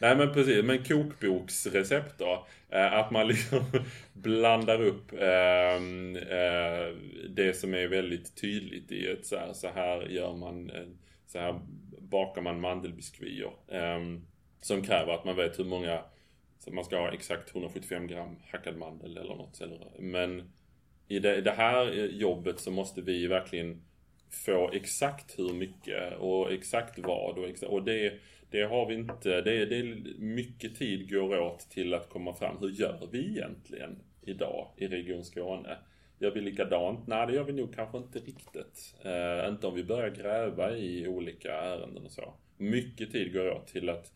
nej 0.00 0.16
men 0.16 0.32
precis, 0.32 0.64
men 0.64 0.84
kokboksrecept 0.84 2.18
då. 2.18 2.46
Eh, 2.74 2.92
att 2.92 3.10
man 3.10 3.28
liksom 3.28 3.64
blandar 4.12 4.82
upp 4.82 5.12
ehm, 5.12 6.16
eh, 6.16 6.96
det 7.28 7.56
som 7.56 7.74
är 7.74 7.88
väldigt 7.88 8.36
tydligt 8.40 8.92
i 8.92 9.06
ett 9.06 9.26
så 9.26 9.36
här, 9.36 9.52
så 9.52 9.68
här 9.68 10.02
gör 10.02 10.32
man, 10.32 10.70
eh, 10.70 10.86
så 11.26 11.38
här 11.38 11.60
bakar 11.98 12.42
man 12.42 12.60
mandelbiskvier. 12.60 13.52
Ehm, 13.68 14.26
som 14.60 14.82
kräver 14.82 15.12
att 15.12 15.24
man 15.24 15.36
vet 15.36 15.58
hur 15.58 15.64
många, 15.64 16.00
så 16.58 16.72
man 16.72 16.84
ska 16.84 16.98
ha 16.98 17.12
exakt 17.12 17.54
175 17.54 18.06
gram 18.06 18.36
hackad 18.50 18.76
mandel 18.76 19.16
eller 19.16 19.34
något. 19.34 19.60
Men 19.98 20.52
i 21.08 21.18
det, 21.18 21.40
det 21.40 21.50
här 21.50 21.92
jobbet 21.94 22.60
så 22.60 22.70
måste 22.70 23.02
vi 23.02 23.26
verkligen 23.26 23.82
få 24.46 24.70
exakt 24.72 25.38
hur 25.38 25.52
mycket 25.52 26.18
och 26.18 26.52
exakt 26.52 26.98
vad 26.98 27.38
och, 27.38 27.48
exakt, 27.48 27.72
och 27.72 27.82
det 27.82 28.12
det 28.54 28.64
har 28.64 28.86
vi 28.86 28.94
inte. 28.94 29.40
Det, 29.40 29.66
det 29.66 29.76
är 29.76 30.18
mycket 30.18 30.76
tid 30.76 31.10
går 31.10 31.38
åt 31.38 31.60
till 31.70 31.94
att 31.94 32.08
komma 32.08 32.34
fram. 32.34 32.56
Hur 32.60 32.70
gör 32.70 33.08
vi 33.12 33.28
egentligen 33.28 33.98
idag 34.22 34.68
i 34.76 34.86
Region 34.86 35.24
Skåne? 35.24 35.76
Gör 36.18 36.30
vi 36.30 36.40
likadant? 36.40 37.06
Nej, 37.06 37.26
det 37.26 37.32
gör 37.32 37.44
vi 37.44 37.52
nog 37.52 37.74
kanske 37.74 37.98
inte 37.98 38.18
riktigt. 38.18 38.94
Eh, 39.02 39.48
inte 39.48 39.66
om 39.66 39.74
vi 39.74 39.84
börjar 39.84 40.10
gräva 40.10 40.76
i 40.76 41.08
olika 41.08 41.52
ärenden 41.52 42.04
och 42.04 42.10
så. 42.10 42.34
Mycket 42.56 43.12
tid 43.12 43.32
går 43.32 43.50
åt 43.50 43.66
till 43.66 43.88
att 43.88 44.12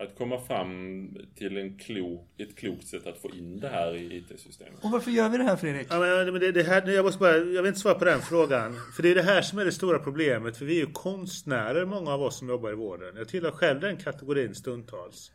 att 0.00 0.18
komma 0.18 0.40
fram 0.40 1.08
till 1.34 1.56
en 1.56 1.78
klok, 1.78 2.28
ett 2.38 2.56
klokt 2.56 2.86
sätt 2.86 3.06
att 3.06 3.18
få 3.18 3.30
in 3.30 3.60
det 3.60 3.68
här 3.68 3.96
i 3.96 4.16
IT-systemet. 4.16 4.84
Och 4.84 4.90
varför 4.90 5.10
gör 5.10 5.28
vi 5.28 5.38
det 5.38 5.44
här 5.44 5.56
Fredrik? 5.56 5.86
Ja, 5.90 5.98
men 6.32 6.40
det, 6.40 6.52
det 6.52 6.62
här, 6.62 6.88
jag, 6.88 7.04
måste 7.04 7.18
bara, 7.18 7.36
jag 7.36 7.62
vill 7.62 7.66
inte 7.66 7.80
svara 7.80 7.94
på 7.94 8.04
den 8.04 8.20
frågan. 8.20 8.76
För 8.96 9.02
det 9.02 9.10
är 9.10 9.14
det 9.14 9.22
här 9.22 9.42
som 9.42 9.58
är 9.58 9.64
det 9.64 9.72
stora 9.72 9.98
problemet. 9.98 10.56
För 10.56 10.64
vi 10.64 10.76
är 10.76 10.86
ju 10.86 10.92
konstnärer, 10.92 11.84
många 11.84 12.10
av 12.10 12.22
oss 12.22 12.38
som 12.38 12.48
jobbar 12.48 12.70
i 12.70 12.74
vården. 12.74 13.16
Jag 13.16 13.28
tillhör 13.28 13.50
själv 13.50 13.80
den 13.80 13.96
kategorin 13.96 14.54
stundtals. 14.54 15.32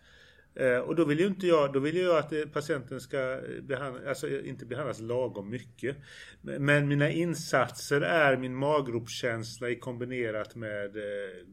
Eh, 0.56 0.78
och 0.78 0.96
då 0.96 1.06
vill 1.06 1.20
ju 1.20 1.28
inte 1.28 1.48
jag, 1.48 1.74
då 1.74 1.80
vill 1.80 1.98
jag 1.98 2.18
att 2.18 2.34
eh, 2.34 2.41
patienten 2.54 3.02
ska 3.02 3.34
eh, 3.34 3.62
behandla, 3.62 4.10
alltså 4.10 4.30
inte 4.30 4.65
behandlas 4.65 5.00
lagom 5.00 5.50
mycket. 5.50 5.98
Men 6.41 6.88
mina 6.88 7.10
insatser 7.10 8.02
är 8.02 8.38
min 8.38 8.56
maggropskänsla 8.56 9.70
i 9.70 9.76
kombinerat 9.76 10.56
med 10.56 10.91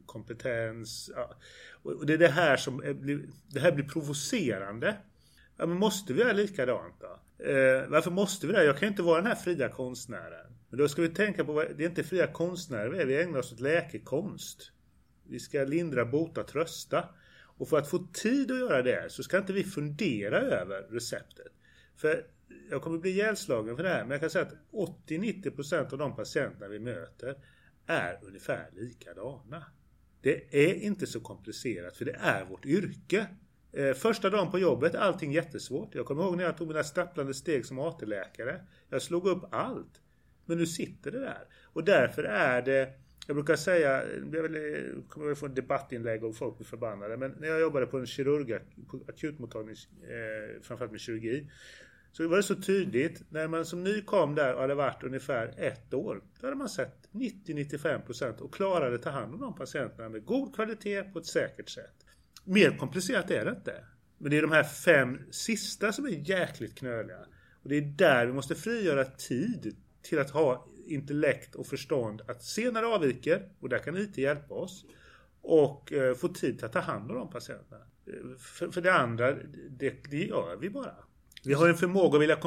kompetens. 0.07 1.11
Och 1.83 2.07
det 2.07 2.13
är 2.13 2.19
det 2.19 2.29
här 2.29 2.57
som 2.57 2.83
är, 2.83 3.23
det 3.53 3.61
här 3.61 3.73
blir 3.73 3.85
provocerande. 3.85 4.97
Ja, 5.57 5.67
men 5.67 5.79
måste 5.79 6.13
vi 6.13 6.21
göra 6.21 6.33
likadant 6.33 6.95
då? 7.01 7.45
Eh, 7.45 7.89
varför 7.89 8.11
måste 8.11 8.47
vi 8.47 8.53
det? 8.53 8.65
Jag 8.65 8.79
kan 8.79 8.87
ju 8.87 8.91
inte 8.91 9.03
vara 9.03 9.17
den 9.17 9.27
här 9.27 9.35
fria 9.35 9.69
konstnären. 9.69 10.53
Men 10.69 10.79
då 10.79 10.89
ska 10.89 11.03
vi 11.03 11.09
tänka 11.09 11.45
på, 11.45 11.65
det 11.77 11.85
är 11.85 11.89
inte 11.89 12.05
fria 12.05 12.27
konstnärer 12.27 12.89
vi 12.89 12.99
är, 12.99 13.07
vi 13.07 13.23
ägnar 13.23 13.39
oss 13.39 13.53
åt 13.53 13.61
läkekonst. 13.61 14.73
Vi 15.29 15.41
ska 15.41 15.65
lindra, 15.65 16.05
bota, 16.05 16.43
trösta. 16.43 17.09
Och 17.57 17.69
för 17.69 17.79
att 17.79 17.91
få 17.91 17.99
tid 18.13 18.51
att 18.51 18.59
göra 18.59 18.83
det 18.83 19.13
så 19.13 19.23
ska 19.23 19.39
inte 19.39 19.53
vi 19.53 19.65
fundera 19.65 20.39
över 20.39 20.83
receptet. 20.83 21.53
För 21.97 22.27
jag 22.71 22.83
kommer 22.83 22.99
bli 22.99 23.11
ihjälslagen 23.11 23.77
för 23.77 23.83
det 23.83 23.89
här, 23.89 24.03
men 24.03 24.11
jag 24.11 24.21
kan 24.21 24.31
säga 24.31 24.45
att 24.45 25.09
80-90% 25.09 25.93
av 25.93 25.99
de 25.99 26.17
patienterna 26.17 26.69
vi 26.69 26.79
möter 26.79 27.37
är 27.87 28.19
ungefär 28.23 28.71
likadana. 28.73 29.65
Det 30.21 30.69
är 30.71 30.75
inte 30.75 31.07
så 31.07 31.21
komplicerat 31.21 31.97
för 31.97 32.05
det 32.05 32.17
är 32.21 32.45
vårt 32.45 32.67
yrke. 32.67 33.27
Eh, 33.73 33.95
första 33.95 34.31
dagen 34.31 34.51
på 34.51 34.59
jobbet, 34.59 34.95
allting 34.95 35.33
jättesvårt. 35.33 35.95
Jag 35.95 36.07
kommer 36.07 36.23
ihåg 36.23 36.37
när 36.37 36.45
jag 36.45 36.57
tog 36.57 36.69
mina 36.69 36.85
stapplande 36.85 37.35
steg 37.35 37.67
som 37.67 37.79
AT-läkare. 37.79 38.67
Jag 38.89 39.03
slog 39.03 39.27
upp 39.27 39.45
allt. 39.51 40.01
Men 40.45 40.59
nu 40.59 40.67
sitter 40.67 41.11
det 41.11 41.21
där. 41.21 41.49
Och 41.63 41.85
därför 41.85 42.25
är 42.25 42.63
det 42.63 43.02
jag 43.27 43.37
brukar 43.37 43.57
säga, 43.57 44.05
jag 44.33 44.45
eh, 44.45 45.03
kommer 45.09 45.27
väl 45.27 45.37
få 45.37 45.47
en 45.47 45.55
debattinlägg 45.55 46.25
och 46.25 46.37
folk 46.37 46.57
blir 46.57 46.67
förbannade, 46.67 47.17
men 47.17 47.35
när 47.41 47.49
jag 47.49 47.61
jobbade 47.61 47.87
på 47.87 47.99
en 47.99 48.07
kirurg, 48.07 48.59
på 48.91 49.01
akutmottagning, 49.09 49.77
eh, 50.03 50.63
framförallt 50.63 50.93
med 50.93 51.01
kirurgi, 51.01 51.51
så 52.13 52.29
var 52.29 52.37
det 52.37 52.43
så 52.43 52.55
tydligt, 52.55 53.23
när 53.31 53.49
man 53.49 53.65
som 53.65 53.85
ny 53.85 54.03
kom 54.03 54.35
där 54.35 54.55
och 54.55 54.61
hade 54.61 54.75
varit 54.75 55.03
ungefär 55.03 55.55
ett 55.57 55.95
år, 55.95 56.23
då 56.41 56.47
hade 56.47 56.57
man 56.57 56.69
sett 56.69 57.09
90-95% 57.13 58.41
och 58.41 58.55
klarade 58.55 58.95
att 58.95 59.03
ta 59.03 59.11
hand 59.11 59.35
om 59.35 59.41
de 59.41 59.55
patienterna 59.55 60.09
med 60.09 60.25
god 60.25 60.55
kvalitet 60.55 61.03
på 61.03 61.19
ett 61.19 61.27
säkert 61.27 61.69
sätt. 61.69 62.07
Mer 62.45 62.77
komplicerat 62.79 63.31
är 63.31 63.45
det 63.45 63.51
inte. 63.51 63.85
Men 64.19 64.31
det 64.31 64.39
är 64.39 64.43
de 64.43 64.53
här 64.53 64.65
fem 64.65 65.21
sista 65.31 65.93
som 65.93 66.05
är 66.05 66.31
jäkligt 66.31 66.79
knöliga. 66.79 67.19
Och 67.63 67.69
det 67.69 67.77
är 67.77 67.81
där 67.81 68.27
vi 68.27 68.33
måste 68.33 68.55
frigöra 68.55 69.05
tid 69.05 69.77
till 70.03 70.19
att 70.19 70.31
ha 70.31 70.67
intellekt 70.87 71.55
och 71.55 71.67
förstånd 71.67 72.23
att 72.29 72.43
se 72.43 72.71
när 72.71 72.83
det 72.83 72.89
avviker, 72.89 73.49
och 73.61 73.69
där 73.69 73.79
kan 73.79 73.97
IT 73.97 74.19
hjälpa 74.19 74.55
oss, 74.55 74.85
och 75.43 75.93
eh, 75.93 76.15
få 76.15 76.29
tid 76.29 76.65
att 76.65 76.73
ta 76.73 76.81
hand 76.81 77.11
om 77.11 77.17
de 77.17 77.31
patienterna. 77.31 77.85
För, 78.39 78.71
för 78.71 78.81
det 78.81 78.95
andra, 78.95 79.33
det, 79.71 80.11
det 80.11 80.25
gör 80.25 80.57
vi 80.57 80.71
bara. 80.71 80.95
Vi 81.45 81.55
har 81.55 81.69
en 81.69 81.77
förmåga 81.77 82.17
att 82.17 82.23
vilja 82.23 82.39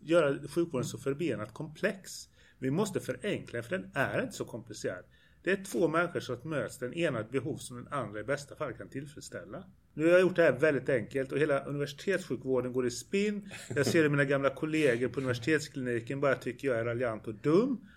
göra 0.00 0.48
sjukvården 0.48 0.84
så 0.84 0.98
förbenat 0.98 1.54
komplex. 1.54 2.28
Vi 2.58 2.70
måste 2.70 3.00
förenkla 3.00 3.62
för 3.62 3.78
den 3.78 3.90
är 3.94 4.22
inte 4.22 4.34
så 4.34 4.44
komplicerad. 4.44 5.04
Det 5.42 5.50
är 5.50 5.64
två 5.64 5.88
människor 5.88 6.20
som 6.20 6.50
möts, 6.50 6.78
den 6.78 6.94
ena 6.94 7.20
ett 7.20 7.30
behov 7.30 7.56
som 7.56 7.76
den 7.76 7.92
andra 7.92 8.20
i 8.20 8.24
bästa 8.24 8.56
fall 8.56 8.72
kan 8.72 8.88
tillfredsställa. 8.88 9.64
Nu 9.94 10.04
har 10.04 10.12
jag 10.12 10.20
gjort 10.20 10.36
det 10.36 10.42
här 10.42 10.52
väldigt 10.52 10.88
enkelt 10.88 11.32
och 11.32 11.38
hela 11.38 11.64
universitetssjukvården 11.64 12.72
går 12.72 12.86
i 12.86 12.90
spinn. 12.90 13.50
Jag 13.74 13.86
ser 13.86 14.02
hur 14.02 14.08
mina 14.08 14.24
gamla 14.24 14.50
kollegor 14.50 15.08
på 15.08 15.20
universitetskliniken 15.20 16.20
bara 16.20 16.34
tycker 16.34 16.68
jag 16.68 16.78
är 16.78 16.84
raljant 16.84 17.26
och 17.26 17.34
dum. 17.34 17.88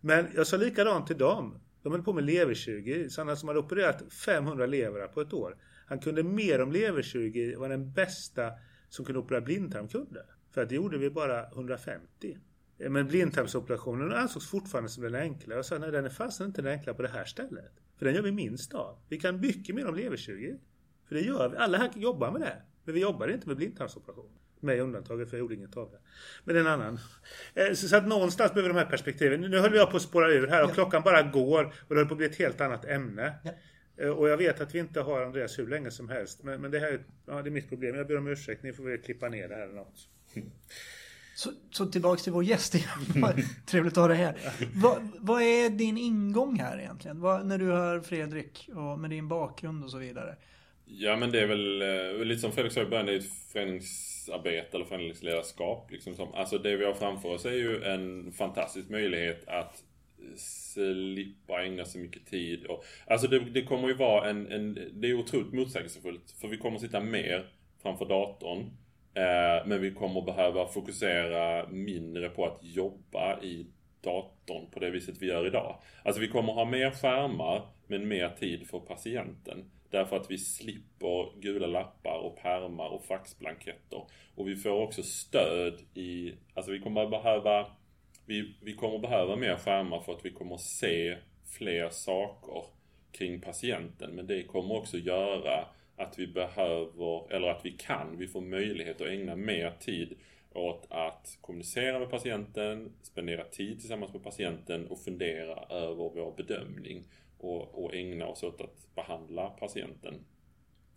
Men 0.00 0.26
jag 0.34 0.46
sa 0.46 0.56
likadant 0.56 1.06
till 1.06 1.18
dem. 1.18 1.60
De 1.82 1.92
höll 1.92 2.02
på 2.02 2.12
med 2.12 2.24
leverkirurgi. 2.24 3.10
Sanna 3.10 3.36
som 3.36 3.48
hade 3.48 3.60
opererat 3.60 4.12
500 4.12 4.66
levrar 4.66 5.08
på 5.08 5.20
ett 5.20 5.32
år. 5.32 5.56
Han 5.86 5.98
kunde 5.98 6.22
mer 6.22 6.62
om 6.62 6.72
leverkirurgi 6.72 7.54
var 7.54 7.68
den 7.68 7.92
bästa 7.92 8.50
som 8.88 9.04
kunde 9.04 9.18
operera 9.18 9.40
blindtarm 9.40 9.88
kunde. 9.88 10.26
För 10.54 10.62
att 10.62 10.68
det 10.68 10.74
gjorde 10.74 10.98
vi 10.98 11.10
bara 11.10 11.46
150. 11.48 12.38
Eh, 12.78 12.90
men 12.90 13.06
blindtarmsoperationen 13.06 14.12
ansågs 14.12 14.50
fortfarande 14.50 14.90
som 14.90 15.02
den 15.02 15.14
enkla. 15.14 15.54
Jag 15.54 15.64
sa 15.64 15.78
nej 15.78 15.90
den 15.90 16.04
är 16.04 16.10
fasen 16.10 16.46
inte 16.46 16.62
den 16.62 16.72
enkla 16.72 16.94
på 16.94 17.02
det 17.02 17.08
här 17.08 17.24
stället. 17.24 17.72
För 17.98 18.06
den 18.06 18.14
gör 18.14 18.22
vi 18.22 18.32
minst 18.32 18.74
av. 18.74 18.98
Vi 19.08 19.20
kan 19.20 19.40
mycket 19.40 19.74
mer 19.74 19.86
om 19.86 19.94
leverkirurgi. 19.94 20.58
För 21.08 21.14
det 21.14 21.20
gör 21.20 21.48
vi. 21.48 21.56
Alla 21.56 21.78
här 21.78 21.90
jobbar 21.94 22.30
med 22.30 22.40
det. 22.40 22.56
Men 22.84 22.94
vi 22.94 23.00
jobbar 23.00 23.28
inte 23.28 23.48
med 23.48 23.56
blindtarmsoperation. 23.56 24.30
Mig 24.60 24.80
undantaget 24.80 25.30
för 25.30 25.36
jag 25.36 25.40
gjorde 25.40 25.54
inget 25.54 25.76
av 25.76 25.90
det. 25.90 25.98
Men 26.44 26.56
en 26.56 26.66
annan. 26.66 26.98
Eh, 27.54 27.72
så 27.72 27.96
att 27.96 28.06
någonstans 28.06 28.52
behöver 28.54 28.74
de 28.74 28.78
här 28.78 28.90
perspektiven. 28.90 29.40
Nu 29.40 29.58
höll 29.58 29.74
jag 29.74 29.90
på 29.90 29.96
att 29.96 30.02
spåra 30.02 30.32
ur 30.32 30.46
här 30.46 30.64
och 30.64 30.70
ja. 30.70 30.74
klockan 30.74 31.02
bara 31.02 31.22
går. 31.22 31.64
Och 31.64 31.94
det 31.94 32.00
höll 32.00 32.06
på 32.06 32.14
att 32.14 32.18
bli 32.18 32.26
ett 32.26 32.38
helt 32.38 32.60
annat 32.60 32.84
ämne. 32.84 33.34
Ja. 33.44 33.50
Eh, 33.96 34.08
och 34.10 34.28
jag 34.28 34.36
vet 34.36 34.60
att 34.60 34.74
vi 34.74 34.78
inte 34.78 35.00
har 35.00 35.22
Andreas 35.22 35.58
hur 35.58 35.66
länge 35.66 35.90
som 35.90 36.08
helst. 36.08 36.42
Men, 36.42 36.60
men 36.60 36.70
det 36.70 36.78
här 36.78 37.04
ja, 37.26 37.42
det 37.42 37.48
är 37.48 37.50
mitt 37.50 37.68
problem. 37.68 37.96
Jag 37.96 38.06
ber 38.06 38.16
om 38.16 38.26
ursäkt. 38.26 38.62
Ni 38.62 38.72
får 38.72 38.84
väl 38.84 38.98
klippa 38.98 39.28
ner 39.28 39.48
det 39.48 39.54
här 39.54 39.62
eller 39.62 39.74
något. 39.74 40.08
Så, 41.36 41.50
så 41.70 41.86
tillbaks 41.86 42.22
till 42.22 42.32
vår 42.32 42.44
gäst 42.44 42.74
Trevligt 43.66 43.92
att 43.92 44.02
ha 44.02 44.08
dig 44.08 44.16
här. 44.16 44.36
Vad, 44.74 45.10
vad 45.18 45.42
är 45.42 45.70
din 45.70 45.98
ingång 45.98 46.58
här 46.58 46.78
egentligen? 46.78 47.20
Vad, 47.20 47.46
när 47.46 47.58
du 47.58 47.72
hör 47.72 48.00
Fredrik 48.00 48.70
och 48.74 48.98
med 48.98 49.10
din 49.10 49.28
bakgrund 49.28 49.84
och 49.84 49.90
så 49.90 49.98
vidare. 49.98 50.36
Ja 50.84 51.16
men 51.16 51.32
det 51.32 51.40
är 51.40 51.46
väl 51.46 51.82
eh, 51.82 52.24
lite 52.24 52.40
som 52.40 52.52
Fredrik 52.52 52.72
sa 52.72 52.82
i 52.82 52.86
början, 52.86 53.06
det 53.06 53.12
är 53.12 53.18
ett 53.18 53.32
föreningsarbete 53.52 54.76
eller 54.76 54.84
föreningsledarskap. 54.84 55.90
Liksom 55.90 56.14
som, 56.14 56.34
alltså 56.34 56.58
det 56.58 56.76
vi 56.76 56.84
har 56.84 56.94
framför 56.94 57.28
oss 57.28 57.44
är 57.44 57.52
ju 57.52 57.84
en 57.84 58.32
fantastisk 58.32 58.88
möjlighet 58.88 59.48
att 59.48 59.84
slippa 60.36 61.64
ägna 61.64 61.84
så 61.84 61.98
mycket 61.98 62.26
tid. 62.26 62.66
Och, 62.66 62.84
alltså 63.06 63.28
det, 63.28 63.38
det 63.38 63.62
kommer 63.62 63.88
ju 63.88 63.94
vara 63.94 64.30
en, 64.30 64.52
en, 64.52 64.78
det 64.92 65.10
är 65.10 65.14
otroligt 65.14 65.52
motsägelsefullt. 65.52 66.30
För 66.40 66.48
vi 66.48 66.56
kommer 66.56 66.78
sitta 66.78 67.00
mer 67.00 67.46
framför 67.82 68.04
datorn. 68.04 68.60
Eh, 69.14 69.66
men 69.66 69.80
vi 69.80 69.94
kommer 69.94 70.22
behöva 70.22 70.66
fokusera 70.66 71.68
mindre 71.68 72.28
på 72.28 72.46
att 72.46 72.58
jobba 72.62 73.40
i 73.42 73.66
datorn 74.00 74.70
på 74.70 74.80
det 74.80 74.90
viset 74.90 75.22
vi 75.22 75.26
gör 75.26 75.46
idag. 75.46 75.78
Alltså 76.02 76.20
vi 76.20 76.28
kommer 76.28 76.52
ha 76.52 76.64
mer 76.64 76.90
skärmar 76.90 77.62
men 77.86 78.08
mer 78.08 78.28
tid 78.28 78.66
för 78.68 78.78
patienten. 78.78 79.70
Därför 79.94 80.16
att 80.16 80.30
vi 80.30 80.38
slipper 80.38 81.40
gula 81.40 81.66
lappar 81.66 82.18
och 82.18 82.36
pärmar 82.36 82.88
och 82.88 83.04
faxblanketter. 83.04 84.04
Och 84.34 84.48
vi 84.48 84.56
får 84.56 84.70
också 84.70 85.02
stöd 85.02 85.80
i, 85.94 86.32
alltså 86.54 86.72
vi 86.72 86.80
kommer 86.80 87.06
behöva, 87.06 87.66
vi, 88.26 88.54
vi 88.62 88.74
kommer 88.74 88.98
behöva 88.98 89.36
mer 89.36 89.56
skärmar 89.56 90.00
för 90.00 90.12
att 90.12 90.24
vi 90.24 90.30
kommer 90.30 90.56
se 90.56 91.16
fler 91.58 91.88
saker 91.88 92.64
kring 93.12 93.40
patienten. 93.40 94.10
Men 94.10 94.26
det 94.26 94.42
kommer 94.42 94.74
också 94.74 94.96
göra 94.98 95.66
att 95.96 96.18
vi 96.18 96.26
behöver, 96.26 97.32
eller 97.32 97.48
att 97.48 97.64
vi 97.64 97.70
kan, 97.70 98.18
vi 98.18 98.26
får 98.26 98.40
möjlighet 98.40 99.00
att 99.00 99.08
ägna 99.08 99.36
mer 99.36 99.70
tid 99.80 100.14
åt 100.54 100.86
att 100.90 101.38
kommunicera 101.40 101.98
med 101.98 102.10
patienten, 102.10 102.92
spendera 103.02 103.44
tid 103.44 103.80
tillsammans 103.80 104.12
med 104.12 104.22
patienten 104.22 104.86
och 104.86 104.98
fundera 104.98 105.76
över 105.76 106.10
vår 106.14 106.34
bedömning 106.36 107.04
och, 107.44 107.84
och 107.84 107.94
ägna 107.94 108.26
oss 108.26 108.42
åt 108.42 108.60
att 108.60 108.94
behandla 108.94 109.50
patienten. 109.50 110.14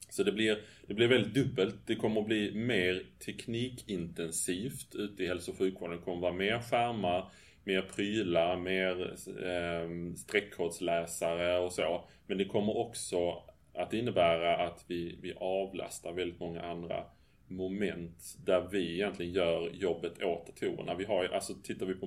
Så 0.09 0.23
det 0.23 0.31
blir, 0.31 0.57
det 0.87 0.93
blir 0.93 1.07
väldigt 1.07 1.33
dubbelt. 1.33 1.75
Det 1.85 1.95
kommer 1.95 2.21
att 2.21 2.27
bli 2.27 2.55
mer 2.55 3.05
teknikintensivt 3.25 4.95
ute 4.95 5.23
i 5.23 5.27
hälso 5.27 5.51
och 5.51 5.57
sjukvården. 5.57 5.97
Det 5.97 6.03
kommer 6.03 6.17
att 6.17 6.21
vara 6.21 6.33
mer 6.33 6.59
skärmar, 6.59 7.31
mer 7.63 7.81
prylar, 7.81 8.57
mer 8.57 9.13
eh, 9.43 10.13
streckkodsläsare 10.15 11.59
och 11.59 11.73
så. 11.73 12.07
Men 12.27 12.37
det 12.37 12.45
kommer 12.45 12.77
också 12.77 13.43
att 13.73 13.93
innebära 13.93 14.57
att 14.57 14.85
vi, 14.87 15.19
vi 15.21 15.33
avlastar 15.33 16.13
väldigt 16.13 16.39
många 16.39 16.61
andra 16.61 17.03
moment 17.47 18.37
där 18.45 18.67
vi 18.71 18.93
egentligen 18.93 19.33
gör 19.33 19.69
jobbet 19.73 20.23
åt 20.23 20.47
datorerna. 20.47 20.95
Vi 20.95 21.05
har 21.05 21.23
ju, 21.23 21.33
alltså 21.33 21.53
tittar 21.53 21.85
vi 21.85 21.93
på 21.93 22.05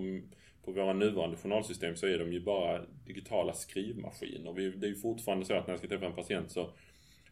på 0.64 0.72
våra 0.72 0.92
nuvarande 0.92 1.36
journalsystem 1.36 1.96
så 1.96 2.06
är 2.06 2.18
de 2.18 2.32
ju 2.32 2.40
bara 2.40 2.80
digitala 3.06 3.52
skrivmaskiner. 3.52 4.52
Vi, 4.52 4.70
det 4.70 4.86
är 4.86 4.90
ju 4.90 4.96
fortfarande 4.96 5.46
så 5.46 5.54
att 5.54 5.66
när 5.66 5.72
jag 5.72 5.78
ska 5.78 5.88
träffa 5.88 6.06
en 6.06 6.14
patient 6.14 6.50
så 6.50 6.62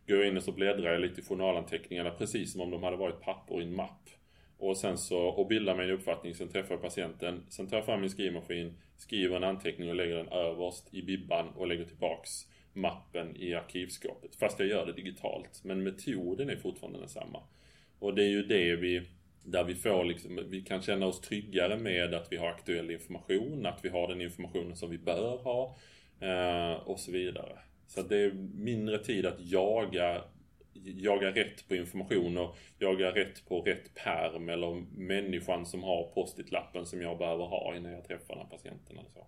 går 0.07 0.19
jag 0.19 0.29
in 0.29 0.37
och 0.37 0.43
så 0.43 0.53
bläddrar 0.53 0.93
jag 0.93 1.01
lite 1.01 1.21
i 1.21 1.25
journalanteckningarna 1.25 2.11
precis 2.11 2.53
som 2.53 2.61
om 2.61 2.71
de 2.71 2.83
hade 2.83 2.97
varit 2.97 3.21
papper 3.21 3.61
i 3.61 3.64
en 3.64 3.77
mapp. 3.77 4.09
Och 4.59 4.77
sen 4.77 4.99
så, 4.99 5.19
och 5.19 5.47
bildar 5.47 5.77
mig 5.77 5.88
en 5.88 5.95
uppfattning, 5.95 6.35
sen 6.35 6.49
träffar 6.49 6.75
jag 6.75 6.83
patienten. 6.83 7.47
Sen 7.49 7.67
tar 7.67 7.77
jag 7.77 7.87
fram 7.87 8.01
min 8.01 8.11
skrivmaskin, 8.11 8.75
skriver 8.97 9.37
en 9.37 9.45
anteckning 9.45 9.88
och 9.88 9.95
lägger 9.95 10.17
den 10.17 10.29
överst 10.29 10.95
i 10.95 11.03
bibban 11.03 11.49
och 11.49 11.67
lägger 11.67 11.85
tillbaks 11.85 12.31
mappen 12.73 13.37
i 13.37 13.55
arkivskåpet. 13.55 14.37
Fast 14.37 14.59
jag 14.59 14.69
gör 14.69 14.87
det 14.87 14.93
digitalt. 14.93 15.61
Men 15.64 15.83
metoden 15.83 16.51
är 16.51 16.57
fortfarande 16.57 16.99
densamma. 16.99 17.43
Och 17.99 18.14
det 18.14 18.23
är 18.23 18.29
ju 18.29 18.43
det 18.43 18.77
vi 18.77 19.03
där 19.51 19.65
vi 19.65 19.75
får 19.75 20.05
liksom, 20.05 20.41
vi 20.49 20.61
kan 20.61 20.83
känna 20.83 21.07
oss 21.07 21.21
tryggare 21.21 21.77
med 21.77 22.15
att 22.15 22.33
vi 22.33 22.37
har 22.37 22.49
aktuell 22.49 22.91
information, 22.91 23.67
att 23.67 23.81
vi 23.83 23.89
har 23.89 24.09
den 24.09 24.21
informationen 24.21 24.77
som 24.77 24.91
vi 24.91 24.99
bör 24.99 25.37
ha 25.37 25.77
eh, 26.21 26.73
och 26.73 27.01
så 27.01 27.13
vidare. 27.13 27.59
Så 27.87 28.03
det 28.03 28.17
är 28.17 28.33
mindre 28.55 28.99
tid 28.99 29.27
att 29.27 29.41
jaga, 29.41 30.23
jaga 30.85 31.31
rätt 31.31 31.69
på 31.69 31.77
information 31.77 32.39
och 32.39 32.57
jaga 32.79 33.15
rätt 33.15 33.49
på 33.49 33.61
rätt 33.61 33.95
perm 33.95 34.49
eller 34.49 34.85
människan 34.97 35.67
som 35.67 35.83
har 35.83 36.11
post-it-lappen 36.15 36.87
som 36.87 37.03
jag 37.03 37.19
behöver 37.19 37.45
ha 37.45 37.77
innan 37.77 37.93
jag 37.93 38.05
träffar 38.05 38.35
den 38.35 38.39
här 38.39 38.51
patienten 38.51 38.99
eller 38.99 39.11
så. 39.11 39.27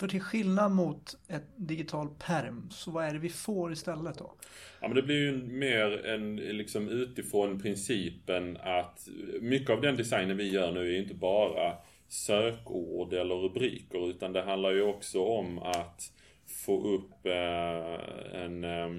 För 0.00 0.08
till 0.08 0.20
skillnad 0.20 0.72
mot 0.72 1.18
ett 1.28 1.46
digital 1.56 2.08
perm, 2.26 2.70
så 2.70 2.90
vad 2.90 3.04
är 3.04 3.12
det 3.12 3.18
vi 3.18 3.28
får 3.28 3.72
istället 3.72 4.18
då? 4.18 4.34
Ja 4.80 4.88
men 4.88 4.96
det 4.96 5.02
blir 5.02 5.16
ju 5.16 5.36
mer 5.36 6.06
en, 6.06 6.36
liksom 6.36 6.88
utifrån 6.88 7.60
principen 7.60 8.56
att 8.56 9.08
mycket 9.40 9.70
av 9.70 9.80
den 9.80 9.96
designen 9.96 10.36
vi 10.36 10.52
gör 10.52 10.72
nu 10.72 10.94
är 10.94 10.98
inte 10.98 11.14
bara 11.14 11.72
sökord 12.08 13.12
eller 13.12 13.34
rubriker 13.34 14.10
utan 14.10 14.32
det 14.32 14.42
handlar 14.42 14.70
ju 14.70 14.82
också 14.82 15.24
om 15.24 15.58
att 15.58 16.12
få 16.66 16.94
upp 16.94 17.26
eh, 17.26 18.42
en, 18.42 18.64
eh, 18.64 18.90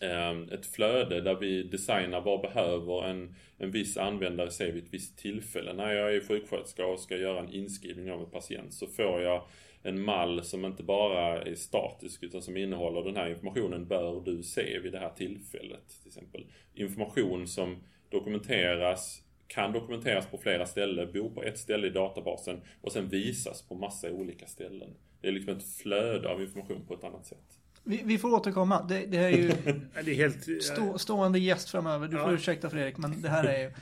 eh, 0.00 0.38
ett 0.52 0.66
flöde 0.66 1.20
där 1.20 1.34
vi 1.34 1.62
designar 1.62 2.20
vad 2.20 2.40
behöver 2.40 3.08
en, 3.08 3.34
en 3.58 3.70
viss 3.70 3.96
användare 3.96 4.50
se 4.50 4.70
vid 4.70 4.84
ett 4.84 4.94
visst 4.94 5.18
tillfälle. 5.18 5.72
När 5.72 5.92
jag 5.92 6.14
är 6.14 6.20
sjuksköterska 6.20 6.86
och 6.86 7.00
ska 7.00 7.16
göra 7.16 7.40
en 7.40 7.52
inskrivning 7.52 8.12
av 8.12 8.20
en 8.20 8.30
patient 8.30 8.74
så 8.74 8.86
får 8.86 9.22
jag 9.22 9.42
en 9.82 10.04
mall 10.04 10.44
som 10.44 10.64
inte 10.64 10.82
bara 10.82 11.42
är 11.42 11.54
statisk 11.54 12.22
utan 12.22 12.42
som 12.42 12.56
innehåller 12.56 13.02
den 13.02 13.16
här 13.16 13.30
informationen 13.30 13.86
bör 13.86 14.20
du 14.24 14.42
se 14.42 14.78
vid 14.78 14.92
det 14.92 14.98
här 14.98 15.10
tillfället. 15.10 15.88
Till 15.88 16.08
exempel 16.08 16.46
information 16.74 17.48
som 17.48 17.76
dokumenteras 18.10 19.22
kan 19.46 19.72
dokumenteras 19.72 20.26
på 20.26 20.38
flera 20.38 20.66
ställen, 20.66 21.12
bor 21.12 21.30
på 21.30 21.42
ett 21.42 21.58
ställe 21.58 21.86
i 21.86 21.90
databasen 21.90 22.60
och 22.80 22.92
sen 22.92 23.08
visas 23.08 23.62
på 23.62 23.74
massa 23.74 24.10
olika 24.10 24.46
ställen. 24.46 24.90
Det 25.20 25.28
är 25.28 25.32
liksom 25.32 25.56
ett 25.56 25.76
flöde 25.82 26.28
av 26.28 26.42
information 26.42 26.84
på 26.88 26.94
ett 26.94 27.04
annat 27.04 27.26
sätt. 27.26 27.60
Vi, 27.84 28.02
vi 28.04 28.18
får 28.18 28.34
återkomma. 28.34 28.82
Det, 28.82 29.06
det 29.06 29.18
är 29.18 29.30
ju 29.30 29.48
det 30.04 30.10
är 30.10 30.14
helt, 30.14 30.62
stå, 30.62 30.98
stående 30.98 31.38
gäst 31.38 31.70
framöver. 31.70 32.08
Du 32.08 32.16
får 32.16 32.32
ursäkta 32.32 32.70
Fredrik, 32.70 32.96
men 32.96 33.22
det 33.22 33.28
här 33.28 33.44
är 33.44 33.62
ju 33.62 33.72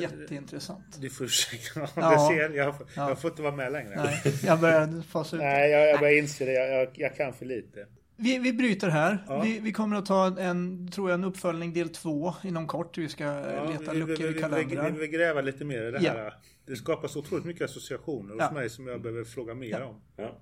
jätteintressant. 0.00 0.98
Du 1.00 1.10
får 1.10 1.24
ursäkta. 1.24 1.80
Ja. 1.96 2.28
Ser, 2.30 2.40
jag, 2.50 2.56
jag 2.56 2.74
Ja. 3.10 3.16
får 3.16 3.30
inte 3.30 3.42
vara 3.42 3.56
med 3.56 3.72
längre. 3.72 3.96
Nej, 4.04 4.22
jag 4.44 4.60
börjar 4.60 5.02
fasa 5.02 5.36
ut. 5.36 5.42
Nej, 5.42 5.70
jag, 5.70 5.88
jag 5.88 6.00
börjar 6.00 6.18
inse 6.18 6.44
det. 6.44 6.52
Jag, 6.52 6.80
jag, 6.82 6.88
jag 6.94 7.16
kan 7.16 7.32
för 7.32 7.46
lite. 7.46 7.86
Vi, 8.16 8.38
vi 8.38 8.52
bryter 8.52 8.88
här. 8.88 9.18
Ja. 9.28 9.40
Vi, 9.42 9.58
vi 9.58 9.72
kommer 9.72 9.96
att 9.96 10.06
ta 10.06 10.26
en, 10.40 10.88
tror 10.90 11.10
jag, 11.10 11.14
en 11.18 11.24
uppföljning 11.24 11.72
del 11.72 11.88
två 11.88 12.34
inom 12.44 12.66
kort. 12.66 12.98
Vi 12.98 13.08
ska 13.08 13.24
Ja, 13.24 13.64
leta 13.70 13.92
vi, 13.92 14.00
vi, 14.00 14.06
luckor 14.06 14.24
vi, 14.24 14.30
i 14.30 14.32
vi, 14.32 14.40
kalendrar. 14.40 14.90
vi 14.90 14.98
vill 14.98 15.10
gräva 15.10 15.40
lite 15.40 15.64
mer 15.64 15.82
i 15.82 15.90
det 15.90 15.98
Ja. 16.02 16.12
här. 16.12 16.34
Det 16.66 16.76
skapar 16.76 17.08
så 17.08 17.18
otroligt 17.18 17.44
mycket 17.44 17.62
associationer 17.64 18.32
hos 18.34 18.38
Ja. 18.42 18.50
mig 18.50 18.70
som 18.70 18.86
jag 18.86 19.02
behöver 19.02 19.24
fråga 19.24 19.54
mer 19.54 19.68
Ja. 19.70 19.84
om. 19.84 20.00
Ja. 20.16 20.38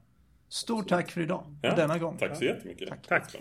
Stort 0.49 0.89
tack 0.89 1.11
för 1.11 1.21
idag. 1.21 1.45
Ja, 1.63 1.75
Denna 1.75 1.99
gång. 1.99 2.19
Tack 2.19 2.37
så 2.37 2.45
jättemycket. 2.45 2.89
Tack. 2.89 3.07
Tack. 3.09 3.37